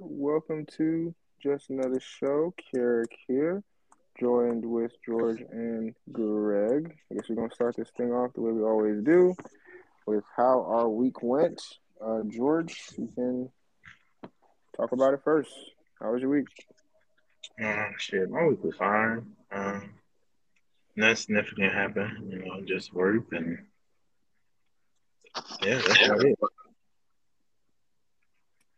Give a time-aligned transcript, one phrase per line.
[0.00, 2.52] Welcome to just another show.
[2.74, 3.62] Carrick here,
[4.18, 6.96] joined with George and Greg.
[7.08, 9.36] I guess we're gonna start this thing off the way we always do,
[10.06, 11.62] with how our week went.
[12.04, 13.48] Uh, George, you can
[14.76, 15.52] talk about it first.
[16.00, 16.48] How was your week?
[17.62, 19.36] Um, shit, my week was fine.
[19.52, 19.97] Um,
[20.98, 22.32] nothing significant happened.
[22.32, 23.58] You know, just work and
[25.62, 26.38] yeah, that's about it.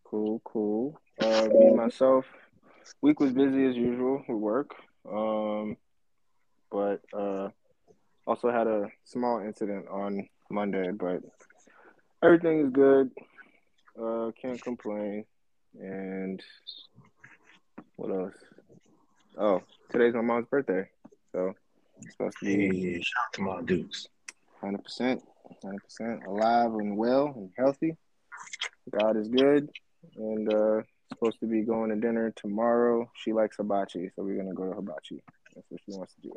[0.04, 1.00] Cool, cool.
[1.18, 2.26] Uh, me myself,
[3.00, 4.74] week was busy as usual with work.
[5.10, 5.76] Um,
[6.70, 7.48] but uh,
[8.26, 11.22] also had a small incident on Monday, but
[12.22, 13.10] everything is good.
[14.00, 15.24] Uh, can't complain.
[15.80, 16.42] And
[17.96, 18.34] what else?
[19.38, 20.88] Oh, today's my mom's birthday,
[21.32, 21.54] so
[22.02, 24.08] it's supposed to be Hey, shout out to my Dukes.
[24.60, 25.22] hundred percent,
[25.62, 27.96] hundred percent alive and well and healthy.
[28.90, 29.68] God is good,
[30.16, 33.10] and uh, supposed to be going to dinner tomorrow.
[33.16, 35.22] She likes hibachi, so we're gonna go to hibachi.
[35.54, 36.32] That's what she wants to do.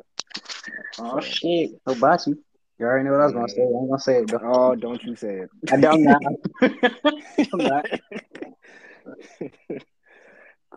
[0.98, 2.34] Oh shit, hibachi.
[2.78, 3.62] You already know what I was gonna say.
[3.62, 4.40] I'm gonna say it though.
[4.42, 5.50] Oh, don't you say it.
[5.70, 6.18] I don't know.
[6.62, 7.86] I'm not.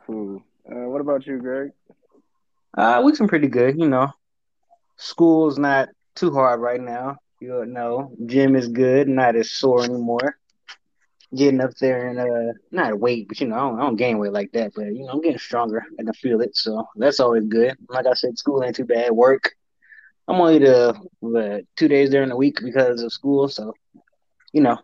[0.06, 0.44] cool.
[0.70, 1.72] Uh, what about you, Greg?
[2.78, 3.80] Uh, week's been pretty good.
[3.80, 4.12] You know,
[4.98, 7.17] school's not too hard right now.
[7.40, 10.38] You know, gym is good, not as sore anymore.
[11.36, 14.17] Getting up there and uh, not weight, but you know, I don't, I don't gain
[14.17, 14.72] weight like that.
[14.76, 15.84] But you know, I'm getting stronger.
[16.00, 17.76] I can feel it, so that's always good.
[17.89, 19.12] Like I said, school ain't too bad.
[19.12, 19.52] Work,
[20.28, 23.73] I'm only the what, two days during the week because of school, so
[24.54, 24.78] you know,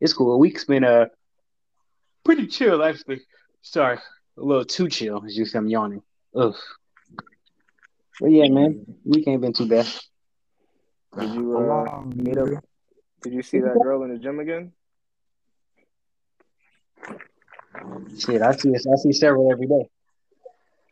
[0.00, 0.34] it's cool.
[0.34, 1.06] A week's been uh
[2.24, 3.22] pretty chill actually.
[3.62, 3.98] Sorry,
[4.36, 5.24] a little too chill.
[5.24, 6.02] As you see, I'm yawning.
[6.36, 6.54] Ugh.
[8.20, 9.86] But yeah, man, week ain't been too bad.
[11.18, 12.62] Did you uh, meet up?
[13.22, 14.72] Did you see that girl in the gym again?
[18.18, 19.88] Shit, I see I see several every day.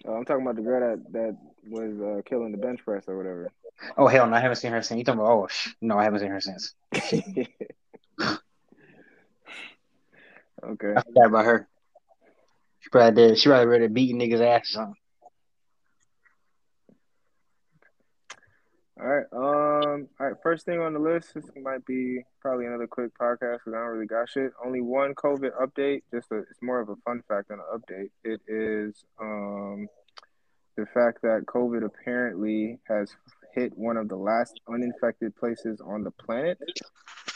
[0.06, 1.36] Uh, I'm talking about the girl that that
[1.68, 3.52] was uh, killing the bench press or whatever.
[3.98, 4.96] Oh hell no, I haven't seen her since.
[4.98, 5.32] You talking about?
[5.32, 6.74] Oh sh- no, I haven't seen her since.
[6.94, 7.46] okay.
[10.96, 11.68] I forgot about her.
[12.80, 13.38] She probably did.
[13.38, 14.94] She probably ready to beat niggas ass or something.
[19.00, 19.26] All right.
[19.32, 20.08] Um.
[20.18, 20.36] All right.
[20.42, 21.32] First thing on the list.
[21.34, 24.50] This might be probably another quick podcast because I don't really got shit.
[24.64, 26.02] Only one COVID update.
[26.12, 28.10] Just a, it's more of a fun fact than an update.
[28.24, 29.86] It is um
[30.76, 33.14] the fact that COVID apparently has
[33.54, 36.58] hit one of the last uninfected places on the planet,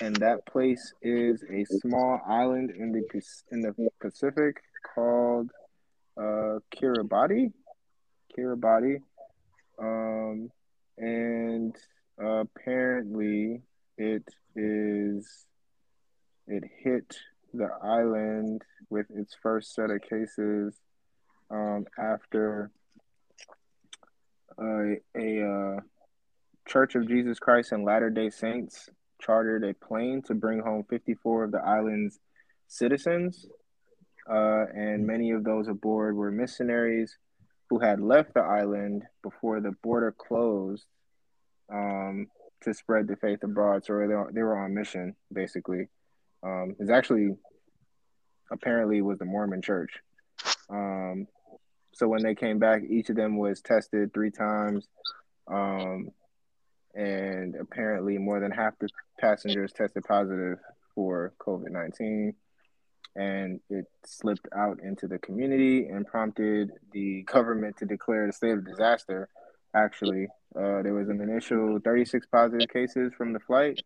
[0.00, 3.02] and that place is a small island in the
[3.52, 4.56] in the Pacific
[4.96, 5.48] called
[6.16, 7.52] uh Kiribati.
[8.36, 8.96] Kiribati.
[9.78, 10.50] Um
[10.98, 11.76] and
[12.18, 13.62] apparently
[13.96, 15.46] it is
[16.46, 17.16] it hit
[17.54, 20.74] the island with its first set of cases
[21.50, 22.70] um, after
[24.58, 25.80] uh, a uh,
[26.66, 28.88] Church of Jesus Christ and Latter Day Saints
[29.20, 32.18] chartered a plane to bring home 54 of the island's
[32.68, 33.46] citizens,
[34.28, 37.16] uh, and many of those aboard were missionaries
[37.72, 40.84] who had left the island before the border closed
[41.72, 42.26] um,
[42.60, 43.82] to spread the faith abroad.
[43.82, 43.94] So
[44.30, 45.88] they were, on mission, basically.
[46.42, 47.30] Um, it's actually
[48.50, 49.90] apparently was the Mormon Church.
[50.68, 51.26] Um,
[51.94, 54.86] so when they came back, each of them was tested three times,
[55.48, 56.10] um,
[56.94, 60.58] and apparently more than half the passengers tested positive
[60.94, 62.34] for COVID nineteen
[63.16, 68.52] and it slipped out into the community and prompted the government to declare the state
[68.52, 69.28] of disaster.
[69.74, 73.80] Actually, uh, there was an initial 36 positive cases from the flight,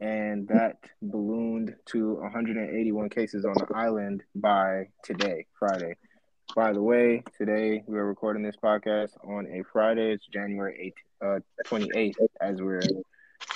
[0.00, 5.94] and that ballooned to 181 cases on the island by today, Friday.
[6.54, 10.12] By the way, today we are recording this podcast on a Friday.
[10.12, 12.82] It's January 8th, uh, 28th, as we're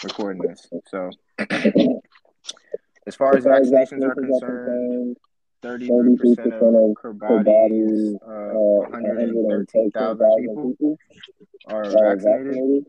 [0.02, 0.66] recording this.
[0.86, 1.10] So,
[3.06, 5.16] as far as vaccinations are concerned,
[5.62, 10.98] 33% of Kiribati's uh, 113,000 people
[11.66, 12.86] are vaccinated,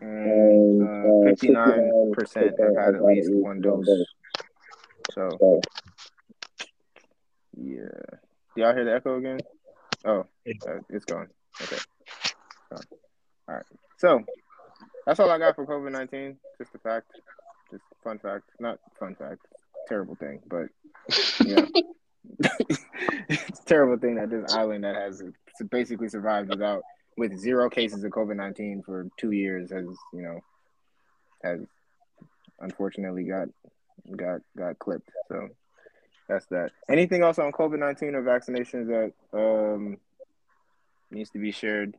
[0.00, 3.88] and uh, 59% have had at least one dose.
[5.12, 5.60] So,
[7.56, 7.88] yeah.
[8.54, 9.40] Do y'all hear the echo again?
[10.04, 11.28] Oh, uh, it's gone.
[11.60, 11.76] Okay.
[12.70, 12.82] Gone.
[13.48, 13.64] All right.
[13.96, 14.20] So,
[15.06, 16.36] that's all I got for COVID 19.
[16.58, 17.10] Just a fact.
[18.04, 18.44] Fun fact.
[18.60, 19.40] Not fun fact.
[19.88, 20.66] Terrible thing, but
[21.44, 21.66] yeah.
[23.28, 25.22] it's a terrible thing that this island that has
[25.70, 26.82] basically survived without
[27.16, 30.40] with zero cases of COVID nineteen for two years has you know
[31.42, 31.60] has
[32.60, 33.48] unfortunately got
[34.16, 35.10] got got clipped.
[35.28, 35.48] So
[36.28, 36.70] that's that.
[36.88, 39.98] Anything else on COVID nineteen or vaccinations that um
[41.10, 41.94] needs to be shared?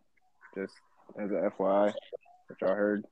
[0.55, 0.73] Just
[1.19, 1.93] as a FYI,
[2.47, 3.05] which I heard.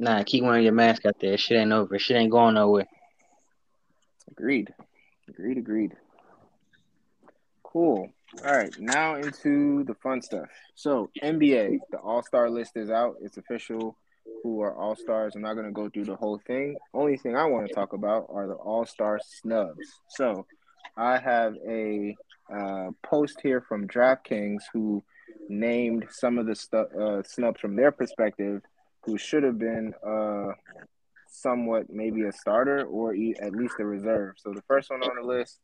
[0.00, 1.36] Nah, keep wearing your mask out there.
[1.36, 1.98] Shit ain't over.
[1.98, 2.86] Shit ain't going nowhere.
[4.30, 4.72] Agreed.
[5.28, 5.58] Agreed.
[5.58, 5.92] Agreed.
[7.62, 8.08] Cool.
[8.42, 10.48] All right, now into the fun stuff.
[10.74, 13.16] So NBA, the All Star list is out.
[13.20, 13.98] It's official.
[14.42, 15.34] Who are All Stars?
[15.36, 16.78] I'm not gonna go through the whole thing.
[16.94, 19.86] Only thing I want to talk about are the All Star snubs.
[20.08, 20.46] So
[20.96, 22.16] I have a
[22.50, 25.04] uh, post here from DraftKings who
[25.50, 28.62] named some of the stu- uh, snubs from their perspective
[29.10, 30.52] who should have been uh,
[31.26, 34.34] somewhat maybe a starter or at least a reserve.
[34.36, 35.58] So the first one on the list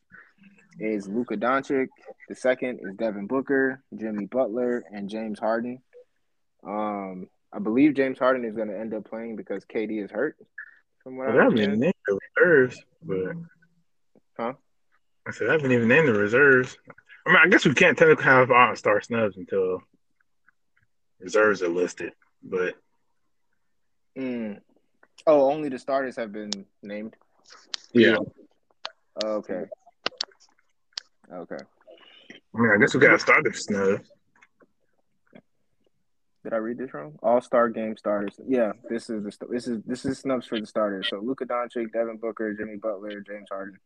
[0.80, 1.86] is Luka Doncic.
[2.28, 5.80] The second is Devin Booker, Jimmy Butler, and James Harden.
[6.66, 10.36] Um, I believe James Harden is going to end up playing because KD is hurt.
[11.04, 13.36] From what Well, I I haven't even named the reserves, but
[14.36, 14.54] Huh?
[15.26, 16.76] I said I haven't even named the reserves.
[17.26, 19.82] I mean, I guess we can't technically have all star snubs until
[21.20, 22.12] reserves are listed,
[22.42, 22.74] but
[24.16, 24.60] Mm.
[25.26, 26.50] Oh, only the starters have been
[26.82, 27.14] named.
[27.92, 28.16] yeah,
[29.24, 29.64] Okay.
[31.32, 31.56] Okay.
[32.54, 34.08] I mean, I guess we got starter snubs.
[36.44, 37.18] Did I read this wrong?
[37.24, 38.38] All Star game starters.
[38.46, 41.08] Yeah, this is the this is this is snubs for the starters.
[41.10, 43.80] So Luka Doncic, Devin Booker, Jimmy Butler, James Harden.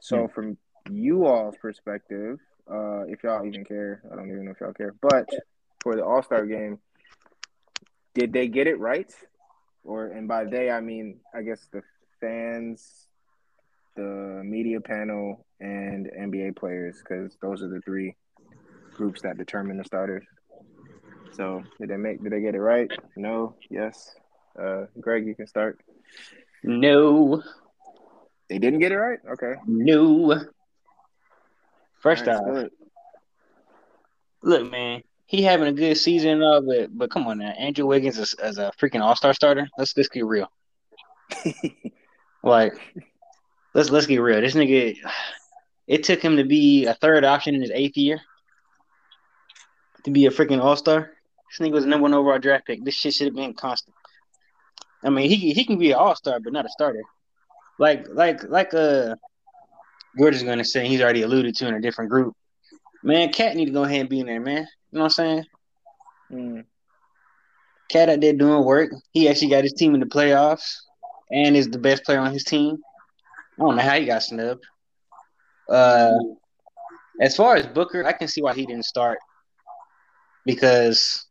[0.00, 0.56] So from
[0.90, 2.38] you all's perspective,
[2.72, 5.28] uh, if y'all even care, I don't even know if y'all care, but
[5.82, 6.78] for the All Star game,
[8.18, 9.12] did they get it right?
[9.84, 11.82] Or and by they I mean I guess the
[12.20, 13.06] fans,
[13.96, 18.16] the media panel, and NBA players, because those are the three
[18.96, 20.26] groups that determine the starters.
[21.32, 22.90] So did they make did they get it right?
[23.16, 24.14] No, yes.
[24.60, 25.80] Uh Greg, you can start.
[26.64, 27.42] No,
[28.48, 29.20] They didn't get it right?
[29.34, 29.54] Okay.
[29.66, 30.44] no.
[32.00, 32.68] First right, off,
[34.42, 37.86] look, man, he having a good season and all, but but come on now, Andrew
[37.86, 39.68] Wiggins is as a freaking All Star starter.
[39.76, 40.50] Let's let's get real.
[42.42, 42.74] Like,
[43.74, 44.40] let's let's get real.
[44.40, 44.96] This nigga,
[45.86, 48.20] it took him to be a third option in his eighth year
[50.04, 51.10] to be a freaking All Star.
[51.50, 52.84] This nigga was the number one overall draft pick.
[52.84, 53.94] This shit should have been constant.
[55.02, 57.02] I mean, he he can be an All Star, but not a starter.
[57.78, 59.16] Like like like uh,
[60.16, 62.34] we're just gonna say he's already alluded to in a different group.
[63.02, 64.66] Man, Cat need to go ahead and be in there, man.
[64.90, 65.44] You know what I'm saying?
[66.32, 66.64] Mm.
[67.90, 68.90] Cat out there doing work.
[69.12, 70.76] He actually got his team in the playoffs
[71.30, 72.76] and is the best player on his team.
[73.58, 74.64] I don't know how he got snubbed.
[75.68, 76.18] Uh,
[77.20, 79.18] as far as Booker, I can see why he didn't start
[80.46, 81.26] because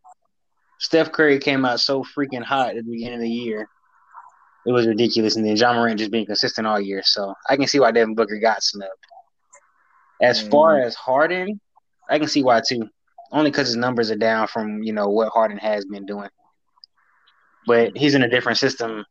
[0.80, 3.68] Steph Curry came out so freaking hot at the beginning of the year.
[4.66, 5.36] It was ridiculous.
[5.36, 7.02] And then Ja Morant just being consistent all year.
[7.04, 8.92] So I can see why Devin Booker got snubbed.
[10.22, 11.60] As far as Harden,
[12.10, 12.90] I can see why too.
[13.32, 16.30] Only because his numbers are down from, you know, what Harden has been doing.
[17.66, 19.06] But he's in a different system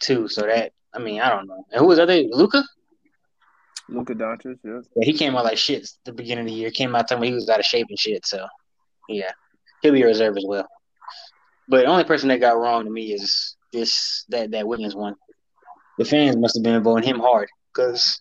[0.00, 0.28] too.
[0.28, 1.64] So that I mean, I don't know.
[1.72, 2.62] And who was other Luca?
[3.88, 4.88] Luka Doncic, yes.
[4.96, 6.70] Yeah, he came out like shit at the beginning of the year.
[6.70, 8.26] Came out telling me he was out of shape and shit.
[8.26, 8.46] So
[9.08, 9.30] yeah,
[9.82, 10.68] he'll be a reserve as well.
[11.68, 15.14] But the only person that got wrong to me is this that that Wiggins one.
[15.98, 18.20] The fans must have been voting him hard because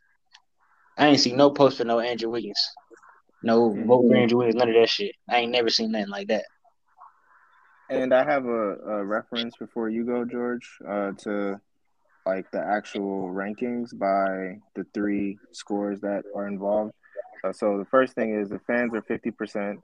[0.98, 2.60] I ain't see no post for no Andrew Wiggins,
[3.42, 5.16] no vote for Andrew Wiggins, none of that shit.
[5.30, 6.46] I ain't never seen nothing like that.
[7.90, 11.60] And I have a, a reference before you go, George, uh, to
[12.26, 16.94] like the actual rankings by the three scores that are involved.
[17.44, 19.80] Uh, so the first thing is the fans are fifty percent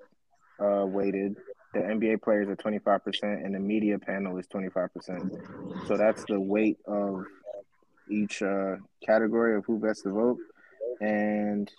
[0.59, 1.37] uh, weighted.
[1.73, 5.33] The NBA players are twenty five percent, and the media panel is twenty five percent.
[5.87, 7.25] So that's the weight of
[8.09, 10.37] each uh, category of who gets the vote.
[11.01, 11.71] And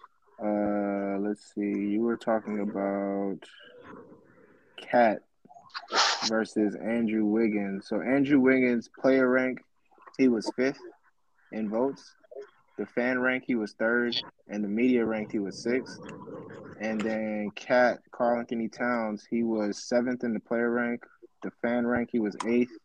[0.42, 3.38] uh, let's see, you were talking about
[4.76, 5.22] Cat
[6.28, 7.86] versus Andrew Wiggins.
[7.88, 9.58] So Andrew Wiggins player rank,
[10.18, 10.80] he was fifth
[11.52, 12.14] in votes.
[12.78, 14.14] The fan rank, he was third,
[14.48, 16.00] and the media rank, he was sixth.
[16.78, 21.04] And then Cat Karl-Anthony Towns, he was seventh in the player rank.
[21.42, 22.76] The fan rank, he was eighth.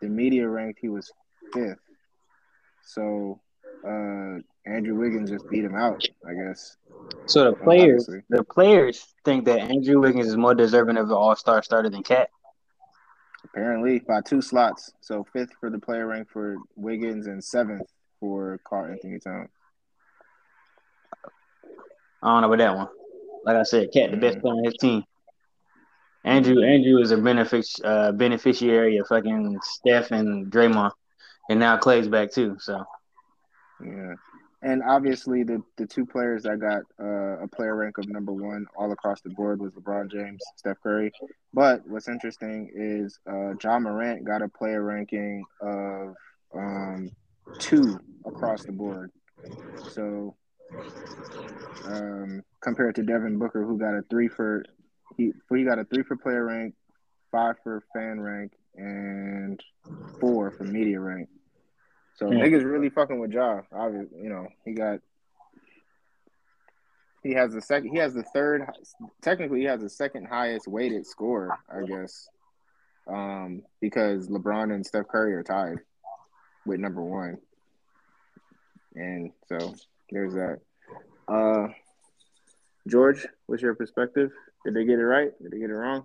[0.00, 1.12] The media rank, he was
[1.52, 1.78] fifth.
[2.82, 3.40] So
[3.86, 4.38] uh,
[4.68, 6.76] Andrew Wiggins just beat him out, I guess.
[7.26, 8.20] So the players, Obviously.
[8.28, 12.02] the players think that Andrew Wiggins is more deserving of an All Star starter than
[12.02, 12.30] Cat.
[13.44, 14.92] Apparently by two slots.
[15.00, 17.88] So fifth for the player rank for Wiggins and seventh
[18.20, 19.48] for Karl-Anthony Towns.
[22.22, 22.88] I don't know about that one.
[23.44, 24.40] Like I said, Cat the best Mhm.
[24.40, 25.04] player on his team.
[26.24, 30.92] Andrew Andrew is a benefic- uh, beneficiary of fucking Steph and Draymond,
[31.48, 32.56] and now Clay's back too.
[32.58, 32.84] So
[33.80, 34.14] Yeah.
[34.60, 38.66] And obviously, the, the two players that got uh, a player rank of number one
[38.76, 41.12] all across the board was LeBron James, Steph Curry.
[41.52, 46.14] But what's interesting is uh, Ja Morant got a player ranking of
[46.54, 47.10] um,
[47.58, 49.12] two across the board.
[49.76, 50.34] So
[51.84, 54.64] um, compared to Devin Booker, who got a three for
[55.16, 56.74] he he got a three for player rank,
[57.30, 59.60] five for fan rank, and
[60.20, 61.28] four for media rank.
[62.18, 62.32] So Hmm.
[62.32, 63.60] niggas really fucking with Ja.
[63.72, 64.98] Obviously, you know he got
[67.22, 68.66] he has the second he has the third
[69.22, 72.28] technically he has the second highest weighted score I guess,
[73.06, 75.78] um because LeBron and Steph Curry are tied
[76.66, 77.38] with number one,
[78.96, 79.72] and so
[80.10, 80.58] there's that.
[81.28, 81.68] Uh,
[82.88, 84.32] George, what's your perspective?
[84.64, 85.30] Did they get it right?
[85.40, 86.04] Did they get it wrong?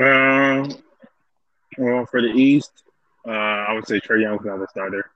[0.00, 0.72] Um,
[1.78, 2.84] well, for the East,
[3.26, 5.10] uh, I would say Trae Young's not the starter.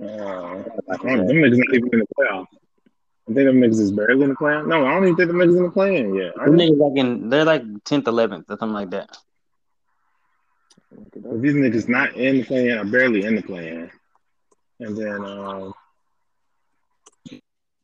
[0.00, 2.46] Uh, I don't, them niggas not even in the playoffs.
[3.28, 4.66] I think them niggas is barely in the playoffs.
[4.66, 6.38] No, I don't even think them niggas in the play-in yet.
[6.38, 9.18] Are them niggas like in they're like tenth, eleventh, or something like that.
[10.92, 13.90] If these niggas not in the play-in, or barely in the play-in,
[14.80, 15.74] and then um,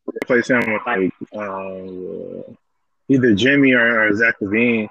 [0.07, 2.53] replace him with like uh,
[3.09, 4.89] either Jimmy or, or Zach LaVine.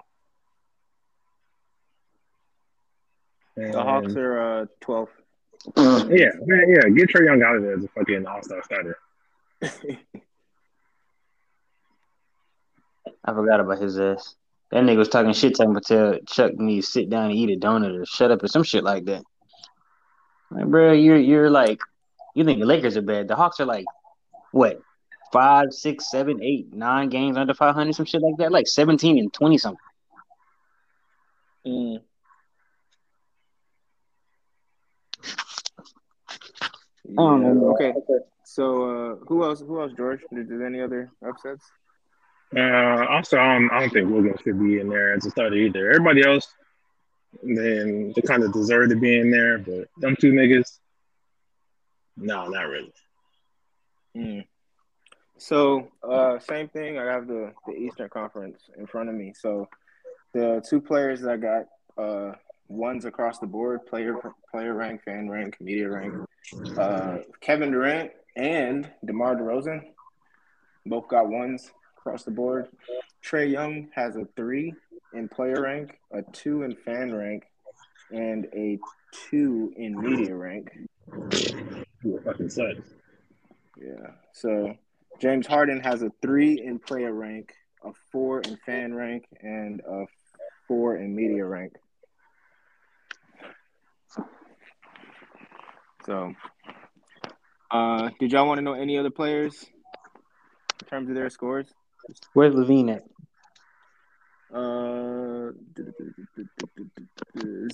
[3.55, 5.09] The Hawks are uh 12th.
[6.09, 6.89] Yeah, man, yeah.
[6.89, 8.97] Get Trae Young out of there as a fucking all star starter.
[13.25, 14.35] I forgot about his ass.
[14.71, 17.55] That nigga was talking shit, talking about tell Chuck me to sit down and eat
[17.55, 19.23] a donut or shut up or some shit like that.
[20.51, 21.79] Like, bro, you're you're like,
[22.35, 23.27] you think the Lakers are bad?
[23.27, 23.85] The Hawks are like,
[24.51, 24.81] what,
[25.31, 29.17] five, six, seven, eight, nine games under five hundred, some shit like that, like seventeen
[29.19, 29.79] and twenty something.
[31.65, 32.01] Mm.
[37.15, 37.73] Don't Yeah, know.
[37.73, 37.93] okay.
[38.43, 40.21] So uh who else who else, George?
[40.33, 41.65] Did, did any other upsets?
[42.55, 45.55] Uh, also, I don't, I don't think Wiggins should be in there as a starter
[45.55, 45.89] either.
[45.89, 46.53] Everybody else,
[47.41, 50.77] then they kind of deserve to be in there, but them two niggas,
[52.15, 52.93] no, not really.
[54.15, 54.45] Mm.
[55.39, 56.99] So, uh, same thing.
[56.99, 59.33] I have the, the Eastern Conference in front of me.
[59.35, 59.67] So,
[60.33, 61.65] the two players that got
[61.97, 62.33] uh,
[62.67, 64.15] ones across the board player
[64.51, 66.13] player rank, fan rank, media rank
[66.77, 69.81] uh, Kevin Durant and DeMar DeRozan
[70.85, 72.67] both got ones across the board.
[73.23, 74.73] Trae Young has a three
[75.13, 77.43] in player rank, a two in fan rank,
[78.11, 78.77] and a
[79.29, 80.71] two in media rank.
[82.03, 82.49] You fucking.
[83.79, 84.11] Yeah.
[84.33, 84.75] So
[85.21, 90.05] James Harden has a three in player rank, a four in fan rank, and a
[90.67, 91.73] four in media rank.
[96.05, 96.33] So,
[97.71, 99.65] uh, did y'all want to know any other players
[100.81, 101.67] in terms of their scores?
[102.33, 103.05] Where's LaVine at?
[104.53, 105.51] Uh,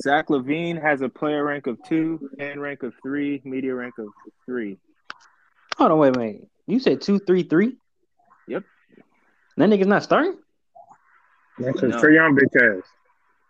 [0.03, 4.07] Zach LaVine has a player rank of two, fan rank of three, media rank of
[4.45, 4.77] three.
[5.77, 6.47] Hold on, wait a minute.
[6.67, 7.77] You said two, three, three.
[8.47, 8.63] Yep.
[9.57, 10.37] That nigga's not starting.
[11.57, 12.01] Because No.
[12.01, 12.83] Trae Young, bitch ass.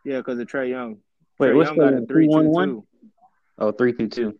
[0.03, 0.97] Yeah, because of Trae Young.
[1.37, 2.67] Wait, Trae what's Young got a the three, three, one, two, one?
[2.69, 2.85] two.
[3.59, 4.39] Oh, three, two, two.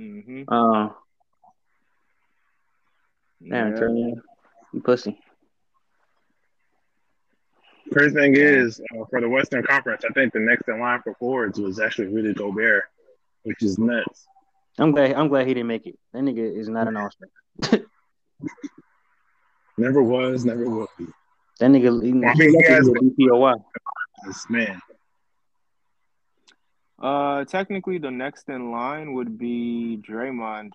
[0.00, 0.42] Mm-hmm.
[0.48, 0.88] Uh,
[3.48, 3.80] damn, Yeah.
[3.80, 4.20] Young.
[4.72, 5.18] you pussy.
[7.92, 11.14] First thing is, uh, for the Western Conference, I think the next in line for
[11.14, 12.84] forwards was actually Rudy Gobert,
[13.42, 14.26] which is nuts.
[14.78, 15.12] I'm glad.
[15.14, 15.98] I'm glad he didn't make it.
[16.12, 17.10] That nigga is not an all.
[19.76, 21.06] Never was, never will be.
[21.58, 23.54] That nigga, he, I mean, he lucky has- a DPOY.
[24.26, 24.80] This man.
[27.00, 30.72] Uh, technically, the next in line would be Draymond.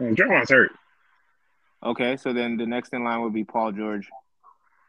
[0.00, 0.72] And Draymond's hurt.
[1.82, 4.08] Okay, so then the next in line would be Paul George.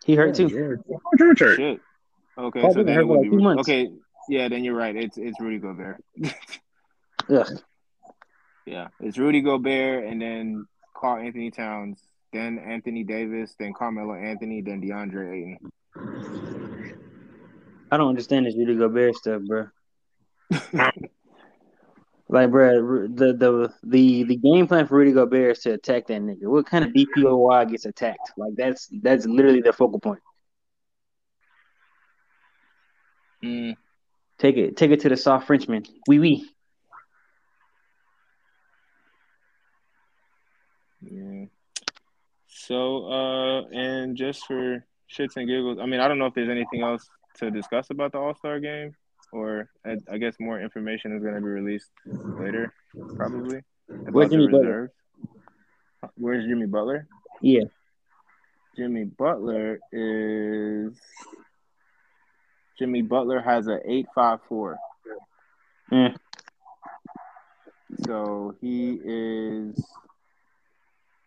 [0.04, 0.50] He hurt too.
[0.50, 1.58] George, Paul George hurt.
[1.58, 1.82] Shit.
[2.38, 3.62] Okay, Paul so then it would like be two months.
[3.62, 3.92] okay.
[4.28, 4.96] Yeah, then you're right.
[4.96, 6.04] It's it's Rudy Gobert.
[7.30, 7.44] yeah.
[8.66, 10.66] yeah, it's Rudy Gobert, and then
[10.96, 12.00] Carl Anthony Towns,
[12.34, 16.65] then Anthony Davis, then Carmelo Anthony, then DeAndre Ayton.
[17.92, 19.68] I don't understand this Rudy Gobert stuff, bro.
[22.30, 26.22] like, bro, the the the the game plan for Rudy Gobert is to attack that
[26.22, 26.44] nigga.
[26.44, 28.32] What kind of DPOY gets attacked?
[28.38, 30.22] Like, that's that's literally their focal point.
[33.44, 33.76] Mm,
[34.38, 35.86] Take it, take it to the soft Frenchman.
[36.08, 36.46] Oui, oui.
[41.02, 41.46] Yeah.
[42.48, 46.50] So, uh, and just for shits and giggles, I mean, I don't know if there's
[46.50, 47.08] anything else
[47.40, 48.96] to discuss about the All Star game,
[49.32, 52.74] or I, I guess more information is going to be released later,
[53.16, 53.62] probably.
[53.88, 54.92] Where's Jimmy Butler?
[56.16, 57.08] Where's Jimmy Butler?
[57.42, 57.64] Yeah.
[58.76, 60.98] Jimmy Butler is
[62.78, 64.78] Jimmy Butler has a eight five four.
[65.92, 66.16] Mm.
[68.06, 69.84] So he is.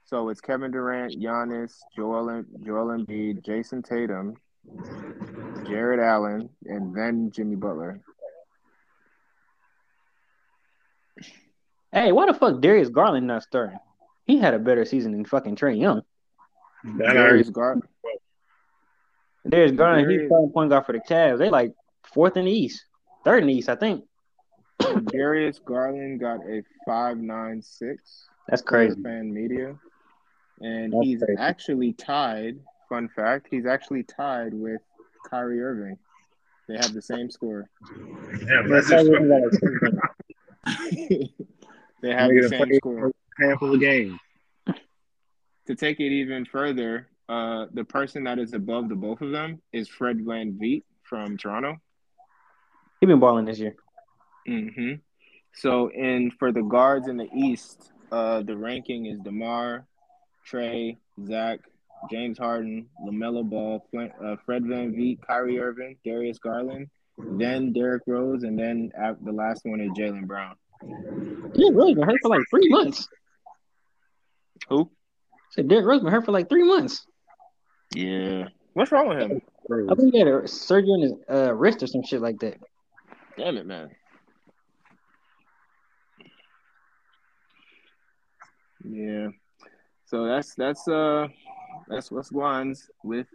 [0.04, 4.36] So it's Kevin Durant, Giannis, Joel, Joel Embiid, Jayson Tatum,
[5.68, 8.00] Jarrett Allen, and then Jimmy Butler.
[11.92, 13.78] Hey, why the fuck Darius Garland not starting?
[14.26, 16.02] He had a better season than fucking Trae Young.
[16.84, 17.80] That Darius Gar-
[19.48, 21.38] Darius Garland, he's Darius- starting point guard for the Cavs.
[21.38, 21.72] They like
[22.12, 22.84] fourth in the East,
[23.24, 24.04] third in the East, I think.
[25.06, 28.26] Darius Garland got a five nine six.
[28.48, 29.00] That's crazy.
[29.02, 29.76] Fan media,
[30.60, 31.38] and That's he's crazy.
[31.38, 32.58] actually tied.
[32.88, 34.82] Fun fact: he's actually tied with
[35.28, 35.98] Kyrie Irving.
[36.68, 37.68] They have the same score.
[38.46, 38.88] Damn, that's
[42.02, 43.12] they have the same score.
[43.38, 44.18] handful of games.
[45.66, 49.60] To take it even further, uh, the person that is above the both of them
[49.72, 51.76] is Fred VanVleet from Toronto.
[53.00, 53.74] He been balling this year.
[54.46, 54.94] hmm
[55.54, 59.86] So, and for the guards in the East, uh, the ranking is Demar,
[60.50, 61.60] Trae, Zach,
[62.10, 66.88] James Harden, LaMelo Ball, Flint, uh, Fred VanVleet, Kyrie Irving, Darius Garland,
[67.18, 70.54] then Derrick Rose, and then at the last one is Jaylen Brown.
[70.82, 73.08] Derrick Rose been hurt for like three months.
[74.68, 74.90] Who?
[75.50, 77.06] Said Derrick Rose been hurt for like three months.
[77.94, 78.48] Yeah.
[78.74, 79.40] What's wrong with him?
[79.90, 82.58] I think he had a surgery on his uh, wrist or some shit like that.
[83.36, 83.90] Damn it, man.
[88.84, 89.28] Yeah.
[90.06, 91.28] So that's that's uh
[91.88, 93.26] that's what's ones with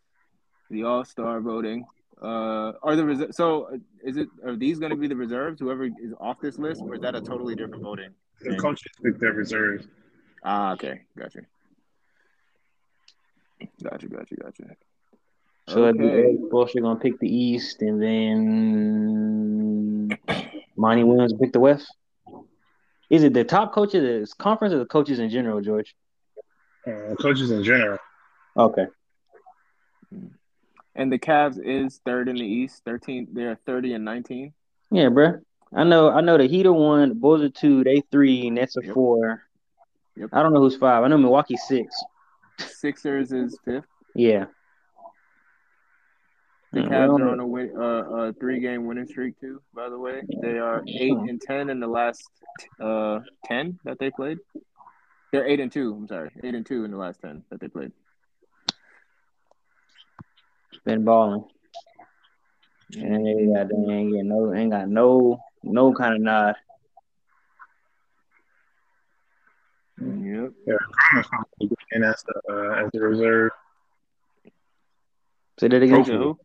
[0.69, 1.86] the All Star voting.
[2.22, 5.59] Uh, are the res- so uh, is it are these going to be the reserves?
[5.59, 8.11] Whoever is off this list, or is that a totally different voting?
[8.42, 9.87] The coaches pick their reserves.
[10.44, 11.42] Ah, okay, gotcha,
[13.81, 14.63] gotcha, gotcha, gotcha.
[15.70, 16.13] So it'd be Okay.
[16.13, 20.09] Erik Spoelstra gonna pick the East, and then
[20.77, 21.87] Monty Williams will pick the West.
[23.09, 25.96] Is it the top coach of this conference or the coaches in general, George?
[26.85, 27.98] Uh, coaches in general.
[28.57, 28.85] Okay.
[30.96, 32.83] And the Cavs is third in the East.
[32.85, 34.53] Thirteen, they're thirty and nineteen.
[34.92, 35.42] Yeah, bruh.
[35.75, 36.09] I know.
[36.11, 38.94] I know the Heat are one, the Bulls are two, they three, Nets are Yep.
[38.94, 39.44] four.
[40.16, 40.29] Yep.
[40.31, 41.03] I don't know who's five.
[41.03, 41.96] I know Milwaukee's six.
[42.59, 43.87] Sixers is fifth.
[44.13, 44.46] Yeah.
[46.74, 49.61] The Yeah, Cavs well, are on a win, uh, a three-game winning streak too.
[49.74, 52.24] By the way, they are eight and ten in the last
[52.79, 54.37] uh ten that they played.
[55.31, 55.96] They're eight and two.
[55.96, 57.92] I'm sorry, eight and two in the last ten that they played.
[60.85, 61.46] Been balling.
[62.96, 66.55] And they got they ain't get no ain't got no no kind of nod.
[70.00, 70.51] Yep.
[71.91, 73.51] And that's the uh, as the reserve.
[75.59, 76.03] Say that again.
[76.03, 76.37] Coach?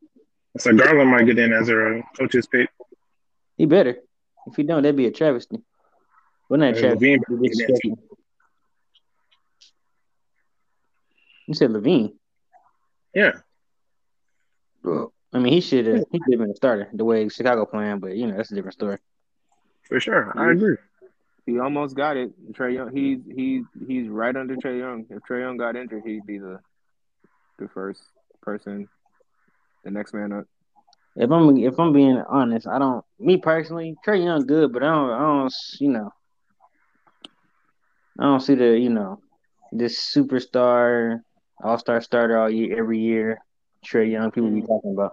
[0.59, 2.71] So Garland might get in as a coach's pick.
[3.57, 3.97] He better.
[4.47, 5.59] If he don't, that'd be a travesty.
[6.49, 7.17] Well, not a Uh, travesty.
[7.17, 7.99] LaVine it'd be disrespectful.
[11.47, 12.13] You said LaVine.
[13.15, 13.33] Yeah.
[14.85, 16.05] I mean, he should have.
[16.11, 18.55] He should have been a starter the way Chicago playing, but you know that's a
[18.55, 18.99] different story.
[19.89, 20.33] For sure.
[20.39, 20.77] I agree.
[21.47, 22.31] He almost got it.
[22.53, 22.95] Trae Young.
[22.95, 25.07] He's he's he's right under Trae Young.
[25.09, 26.61] If Trae Young got injured, he'd be the
[27.59, 28.03] the first
[28.43, 28.89] person,
[29.85, 30.45] the next man up.
[31.17, 33.05] If I'm if I'm being honest, I don't.
[33.19, 35.11] Me personally, Trae Young good, but I don't.
[35.11, 35.55] I don't.
[35.81, 36.13] You know,
[38.19, 39.21] I don't see the you know
[39.73, 41.21] this superstar,
[41.63, 43.41] all star starter all year every year.
[43.85, 45.13] Trae Young people be talking about.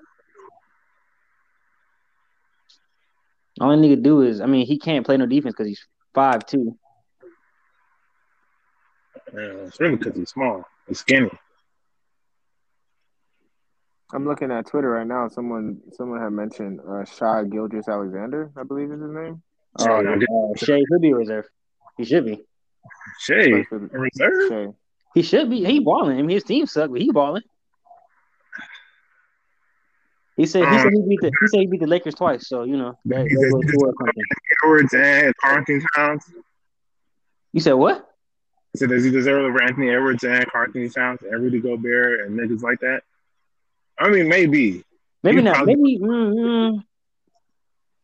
[3.61, 5.87] All he need to do is, I mean, he can't play no defense because he's
[6.13, 6.77] five two.
[9.33, 10.63] Yeah, it's really because he's small.
[10.87, 11.29] He's skinny.
[14.13, 15.27] I'm looking at Twitter right now.
[15.29, 18.51] Someone someone had mentioned uh, Shy Gildress Alexander.
[18.57, 19.41] I believe is his name.
[19.79, 20.11] Oh, Oh, yeah.
[20.15, 21.45] uh, Shai should be reserve.
[21.97, 22.41] He should be.
[23.21, 24.49] Shai, Plays for the- a reserve?
[24.49, 24.67] Shai.
[25.15, 25.63] He should be.
[25.65, 26.17] He balling.
[26.19, 27.43] I mean, his team suck, but he balling.
[30.37, 32.47] He said he said he beat the he said he beat the Lakers twice.
[32.47, 33.95] So you know that, He that said- goes toward.
[34.63, 36.25] Edwards and Carlton Towns.
[37.53, 38.09] You said what?
[38.75, 42.61] So does he deserve over Anthony Edwards and Carlton Towns and Rudy Gobert and niggas
[42.61, 43.03] like that?
[43.97, 44.83] I mean, maybe.
[45.23, 45.55] Maybe He not.
[45.55, 46.83] probably- Maybe mm, mm,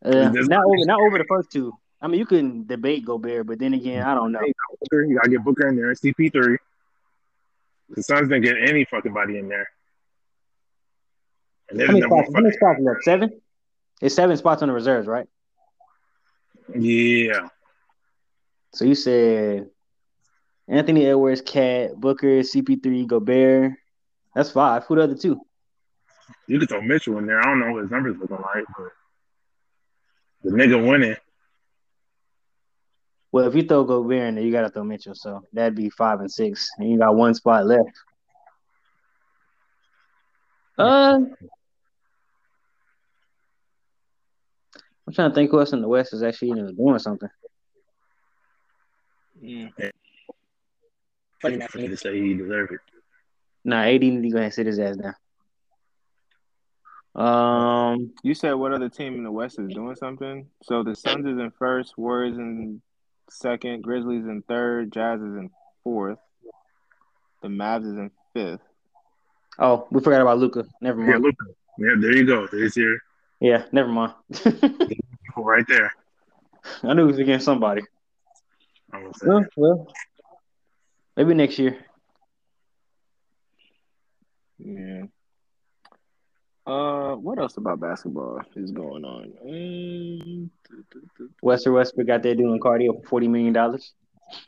[0.06, 1.74] uh, not over not over the first two.
[2.02, 4.39] I mean, you can debate Gobert, but then again, I don't know.
[4.80, 5.91] Booker, you gotta get Booker in there.
[5.94, 6.58] CP3.
[7.89, 9.70] The Suns didn't get any fucking body in there.
[11.71, 12.29] And how many spots?
[12.34, 13.03] How many spots left?
[13.03, 13.41] Seven.
[14.01, 15.27] It's seven spots on the reserves, right?
[16.75, 17.47] Yeah.
[18.73, 19.69] So you said
[20.67, 23.73] Anthony Edwards, Cat, Booker, CP3, Gobert.
[24.36, 24.84] That's five.
[24.86, 25.39] Who the other two?
[26.47, 27.39] You could throw Mitchell in there.
[27.39, 28.89] I don't know what his numbers looking like, but
[30.43, 31.17] the nigga winning.
[33.31, 35.15] Well, if you throw Gobert in there, you gotta throw Mitchell.
[35.15, 37.91] So that'd be five and six, and you got one spot left.
[40.77, 41.19] Uh,
[45.12, 47.28] I'm trying to think who else in the West is actually you know, doing something.
[49.41, 49.67] Yeah.
[51.41, 52.80] Funny to say he deserved it.
[53.65, 55.15] Nah, AD need to go ahead and sit his ass down.
[57.13, 60.47] Um, you said what other team in the West is doing something?
[60.63, 62.82] So the Suns is in first, Warriors in
[63.30, 65.50] second, Grizzlies in third, Jazz is in
[65.84, 66.19] fourth,
[67.41, 68.62] the Mavs is in fifth.
[69.60, 70.63] Oh, we forgot about Luka.
[70.80, 71.12] Never mind.
[71.12, 71.45] Yeah, Luka.
[71.78, 72.47] Yeah, there you go.
[72.47, 72.97] There's your.
[73.41, 74.13] Yeah, never mind.
[75.44, 75.91] right there.
[76.84, 77.82] I knew it was against somebody.
[79.24, 79.88] Well, well,
[81.15, 81.78] maybe next year.
[84.60, 85.04] Yeah.
[86.65, 89.34] Uh, what else about basketball is going on?
[89.44, 90.52] Um,
[91.41, 93.94] Wester Westbrook got there doing cardio for forty million dollars.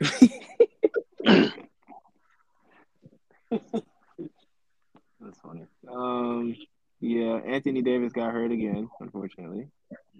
[5.20, 5.66] That's funny.
[5.88, 6.54] Um,
[7.00, 9.68] yeah, Anthony Davis got hurt again, unfortunately.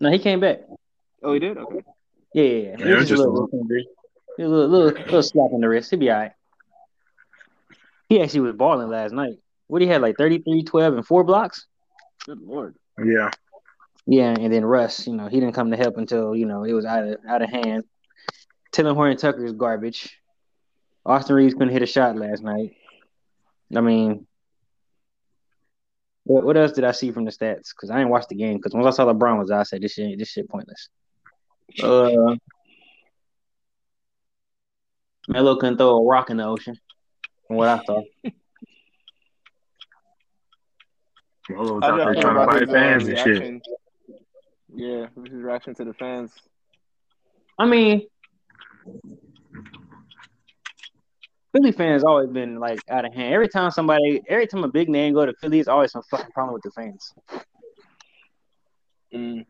[0.01, 0.61] No, he came back.
[1.23, 1.57] Oh, he did.
[1.57, 1.81] Okay.
[2.35, 2.89] Yeah, yeah, yeah.
[2.89, 5.91] yeah was just a little, a little, little, little slap on the wrist.
[5.91, 6.33] He'll be all right.
[8.09, 9.39] He actually was balling last night.
[9.67, 11.67] What he had like 33, 12, and four blocks.
[12.27, 12.77] Good lord.
[13.03, 13.31] Yeah.
[14.07, 16.73] Yeah, and then Russ, you know, he didn't come to help until you know it
[16.73, 17.85] was out of out of hand.
[18.73, 20.19] Talen Horton Tucker is garbage.
[21.07, 22.77] Austin Reaves couldn't hit a shot last night.
[23.75, 24.27] I mean,
[26.25, 27.71] what, what else did I see from the stats?
[27.75, 28.57] Because I didn't watch the game.
[28.57, 30.89] Because once I saw LeBron was out, I said this shit this shit pointless.
[31.83, 32.37] Uh,
[35.29, 36.79] Melo couldn't throw a rock in the ocean.
[37.47, 38.03] From what I saw.
[41.51, 43.63] Melo out there trying to fight fans and shit.
[44.75, 46.33] Yeah, his reaction to the fans.
[47.59, 48.07] I mean,
[51.55, 53.33] Philly fans always been like out of hand.
[53.33, 56.33] Every time somebody, every time a big name go to Philly, it's always some fucking
[56.33, 57.15] problem with the fans.
[59.15, 59.47] Mm.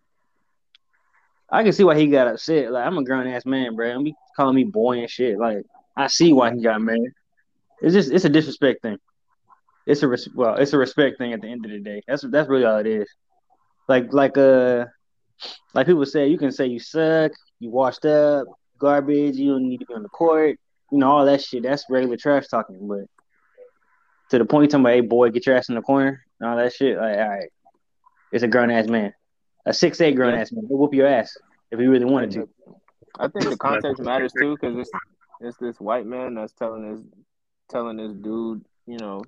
[1.50, 2.70] I can see why he got upset.
[2.70, 3.90] Like I'm a grown ass man, bro.
[3.90, 5.38] Don't be calling me boy and shit.
[5.38, 5.64] Like
[5.96, 6.98] I see why he got mad.
[7.80, 8.98] It's just it's a disrespect thing.
[9.86, 12.02] It's a res- well, it's a respect thing at the end of the day.
[12.06, 13.08] That's that's really all it is.
[13.88, 14.84] Like like uh
[15.72, 18.46] like people say, you can say you suck, you washed up,
[18.78, 20.58] garbage, you don't need to be on the court,
[20.94, 21.64] you know, all that shit.
[21.64, 22.78] That's regular trash talking.
[22.86, 23.06] But
[24.30, 26.48] to the point, you talking about, hey boy, get your ass in the corner, and
[26.48, 26.96] all that shit.
[26.96, 27.50] Like, all right,
[28.30, 29.12] it's a grown ass man,
[29.66, 30.66] a six eight grown ass man.
[30.68, 31.36] He'll whoop your ass
[31.72, 32.48] if he really wanted to.
[33.18, 34.90] I think the context matters too, because it's
[35.40, 37.04] it's this white man that's telling this
[37.68, 39.24] telling this dude, you know,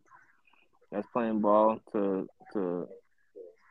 [0.92, 2.88] that's playing ball to to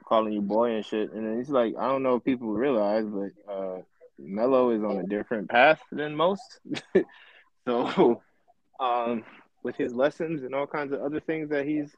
[0.03, 1.13] calling you boy and shit.
[1.13, 3.77] And then he's like, I don't know if people realize, but uh
[4.17, 6.59] Melo is on a different path than most.
[7.65, 8.21] so
[8.79, 9.23] um
[9.63, 11.95] with his lessons and all kinds of other things that he's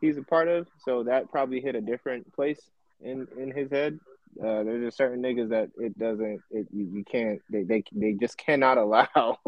[0.00, 0.66] he's a part of.
[0.84, 2.60] So that probably hit a different place
[3.00, 3.98] in in his head.
[4.38, 8.12] Uh, there's just certain niggas that it doesn't it you, you can't they, they they
[8.12, 9.38] just cannot allow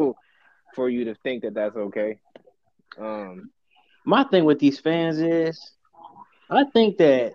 [0.73, 2.19] for you to think that that's okay.
[2.97, 3.51] Um,
[4.05, 5.71] my thing with these fans is,
[6.49, 7.33] I think that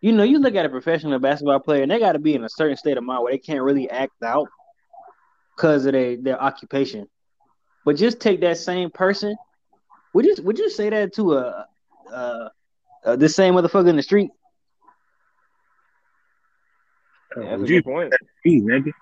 [0.00, 2.44] you know you look at a professional basketball player and they got to be in
[2.44, 4.48] a certain state of mind where they can't really act out
[5.54, 7.08] because of their their occupation.
[7.84, 9.36] But just take that same person.
[10.14, 11.66] Would you would you say that to a,
[12.10, 12.50] a,
[13.04, 14.30] a the same motherfucker in the street?
[17.36, 18.14] Yeah, that's a good point.
[18.46, 18.92] nigga.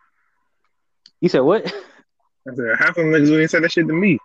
[1.21, 1.67] You said what?
[1.67, 4.19] I said half of them niggas wouldn't say that shit to me.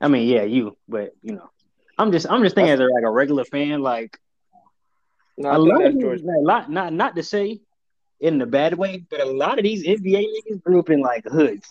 [0.00, 1.50] I mean, yeah, you, but you know,
[1.98, 4.18] I'm just I'm just thinking as a, like a regular fan, like
[5.36, 7.60] no, a lot of these, a lot not not to say
[8.20, 11.24] in the bad way, but a lot of these NBA niggas grew up in like
[11.24, 11.68] hoods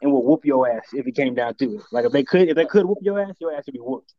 [0.00, 1.82] and will whoop your ass if it came down to it.
[1.92, 4.12] Like if they could if they could whoop your ass, your ass would be whooped.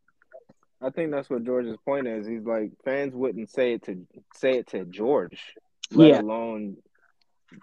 [0.82, 2.26] I think that's what George's point is.
[2.26, 5.40] He's like fans wouldn't say it to say it to George,
[5.92, 6.22] let yeah.
[6.22, 6.78] alone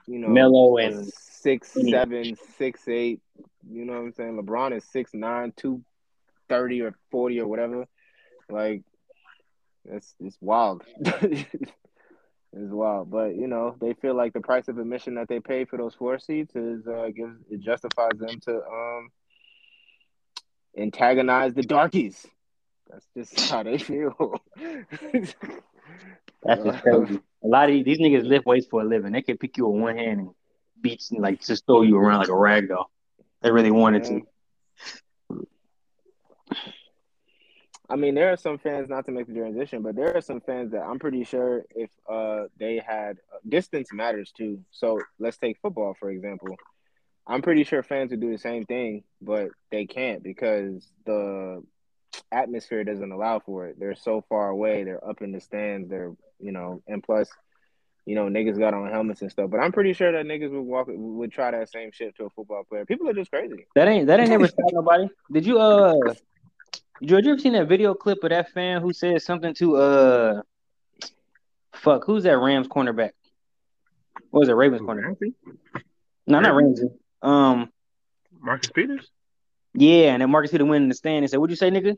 [0.06, 3.20] you know Melo and six seven, six eight.
[3.68, 4.40] You know what I'm saying?
[4.40, 5.82] LeBron is six nine, two
[6.48, 7.86] thirty or forty or whatever.
[8.50, 8.82] Like
[9.86, 10.84] it's it's wild.
[12.52, 13.04] it's well.
[13.04, 15.94] But you know, they feel like the price of admission that they pay for those
[15.94, 19.10] four seats is uh gives it justifies them to um
[20.76, 22.26] antagonize the darkies.
[22.90, 24.40] That's just how they feel.
[26.44, 27.20] That's just crazy.
[27.42, 29.12] A lot of these, these niggas lift weights for a living.
[29.12, 30.30] They can pick you with one hand and
[30.80, 32.90] beat like just throw you around like a rag doll.
[33.42, 34.22] They really wanted to.
[37.90, 40.40] I mean, there are some fans not to make the transition, but there are some
[40.40, 44.60] fans that I'm pretty sure if uh they had distance matters too.
[44.70, 46.56] So let's take football for example.
[47.26, 51.62] I'm pretty sure fans would do the same thing, but they can't because the
[52.32, 53.78] atmosphere doesn't allow for it.
[53.78, 54.84] They're so far away.
[54.84, 55.88] They're up in the stands.
[55.88, 57.28] They're you know, and plus,
[58.06, 59.50] you know, niggas got on helmets and stuff.
[59.50, 62.30] But I'm pretty sure that niggas would walk would try that same shit to a
[62.30, 62.84] football player.
[62.86, 63.66] People are just crazy.
[63.74, 65.08] That ain't that ain't never stopped nobody.
[65.30, 66.14] Did you uh
[67.02, 70.42] George, you ever seen that video clip of that fan who said something to uh
[71.74, 73.12] fuck, who's that Rams cornerback?
[74.30, 75.16] What was it, Ravens cornerback?
[76.26, 76.88] No, not Ramsey.
[77.22, 77.70] Um
[78.38, 79.10] Marcus Peters?
[79.74, 81.96] Yeah, and then Marcus Peters went in the stand and said, What'd you say, nigga?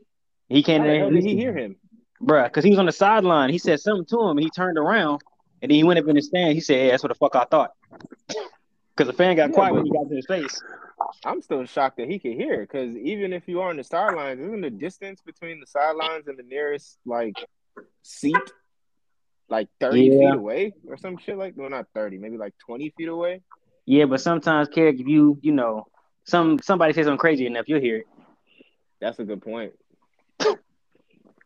[0.49, 1.75] He came in did he hear him?
[2.21, 3.49] Bruh, because he was on the sideline.
[3.49, 4.37] He said something to him.
[4.37, 5.21] he turned around
[5.61, 6.53] and then he went up in the stand.
[6.53, 7.71] He said, Hey, that's what the fuck I thought.
[8.95, 10.61] Because the fan got Yeah, quiet but- when he got to his face.
[11.25, 14.39] I'm still shocked that he could hear because even if you are on the sidelines,
[14.39, 17.35] isn't the distance between the sidelines and the nearest like
[18.01, 18.37] seat
[19.49, 20.19] like 30 Yeah.
[20.19, 23.41] feet away or some shit like well not 30, maybe like 20 feet away?
[23.85, 25.87] Yeah, but sometimes, Carrick, if you, you know,
[26.25, 28.07] some somebody says something crazy enough, you'll hear it.
[29.01, 29.73] That's a good point.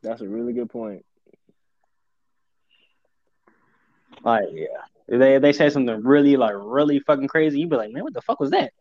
[0.04, 1.04] That's a really good point.
[4.24, 4.68] Like, yeah.
[5.08, 8.04] If they if they say something really like really fucking crazy, you'd be like, man,
[8.04, 8.74] what the fuck was that?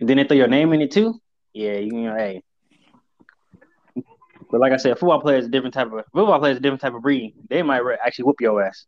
[0.00, 1.20] And then they throw your name in it too.
[1.52, 2.42] Yeah, you know, hey.
[4.50, 6.94] But like I said, football players a different type of football players a different type
[6.94, 7.34] of breed.
[7.48, 8.86] They might re- actually whoop your ass.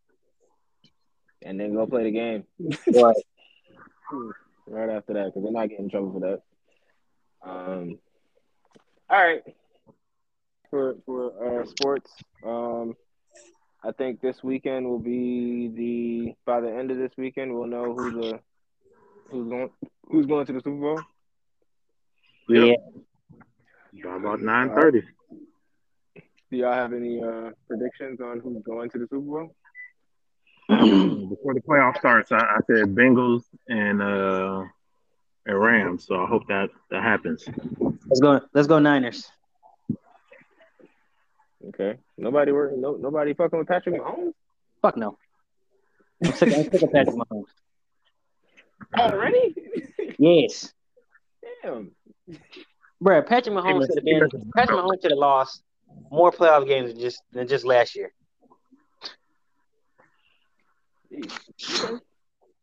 [1.41, 2.43] And then go play the game
[2.93, 3.15] Right.
[4.67, 6.41] right after that because they're not getting in trouble for that.
[7.49, 7.99] Um,
[9.09, 9.43] all right.
[10.69, 12.11] For for uh, sports,
[12.45, 12.95] um,
[13.83, 17.93] I think this weekend will be the by the end of this weekend we'll know
[17.93, 18.39] who the
[19.29, 19.69] who's going
[20.07, 21.01] who's going to the Super Bowl.
[22.49, 22.73] Yeah.
[24.03, 25.01] By about nine thirty.
[26.15, 29.55] Do y'all have any uh, predictions on who's going to the Super Bowl?
[30.69, 34.63] Before the playoff starts, I, I said Bengals and uh
[35.45, 36.05] and Rams.
[36.07, 37.45] So I hope that that happens.
[38.05, 38.41] Let's go.
[38.53, 39.29] Let's go Niners.
[41.69, 42.81] Okay, nobody working.
[42.81, 44.33] No, nobody fucking with Patrick Mahomes
[44.83, 45.17] Fuck no.
[46.23, 47.45] I'm sick, I'm sick of Patrick Mahomes.
[48.97, 49.55] Already.
[50.19, 50.73] Yes.
[51.63, 51.91] Damn.
[53.03, 55.63] Bruh, Patrick Mahomes should have been Patrick Mahomes should have lost
[56.11, 58.13] more playoff games than just than just last year.
[61.59, 61.99] Jeez.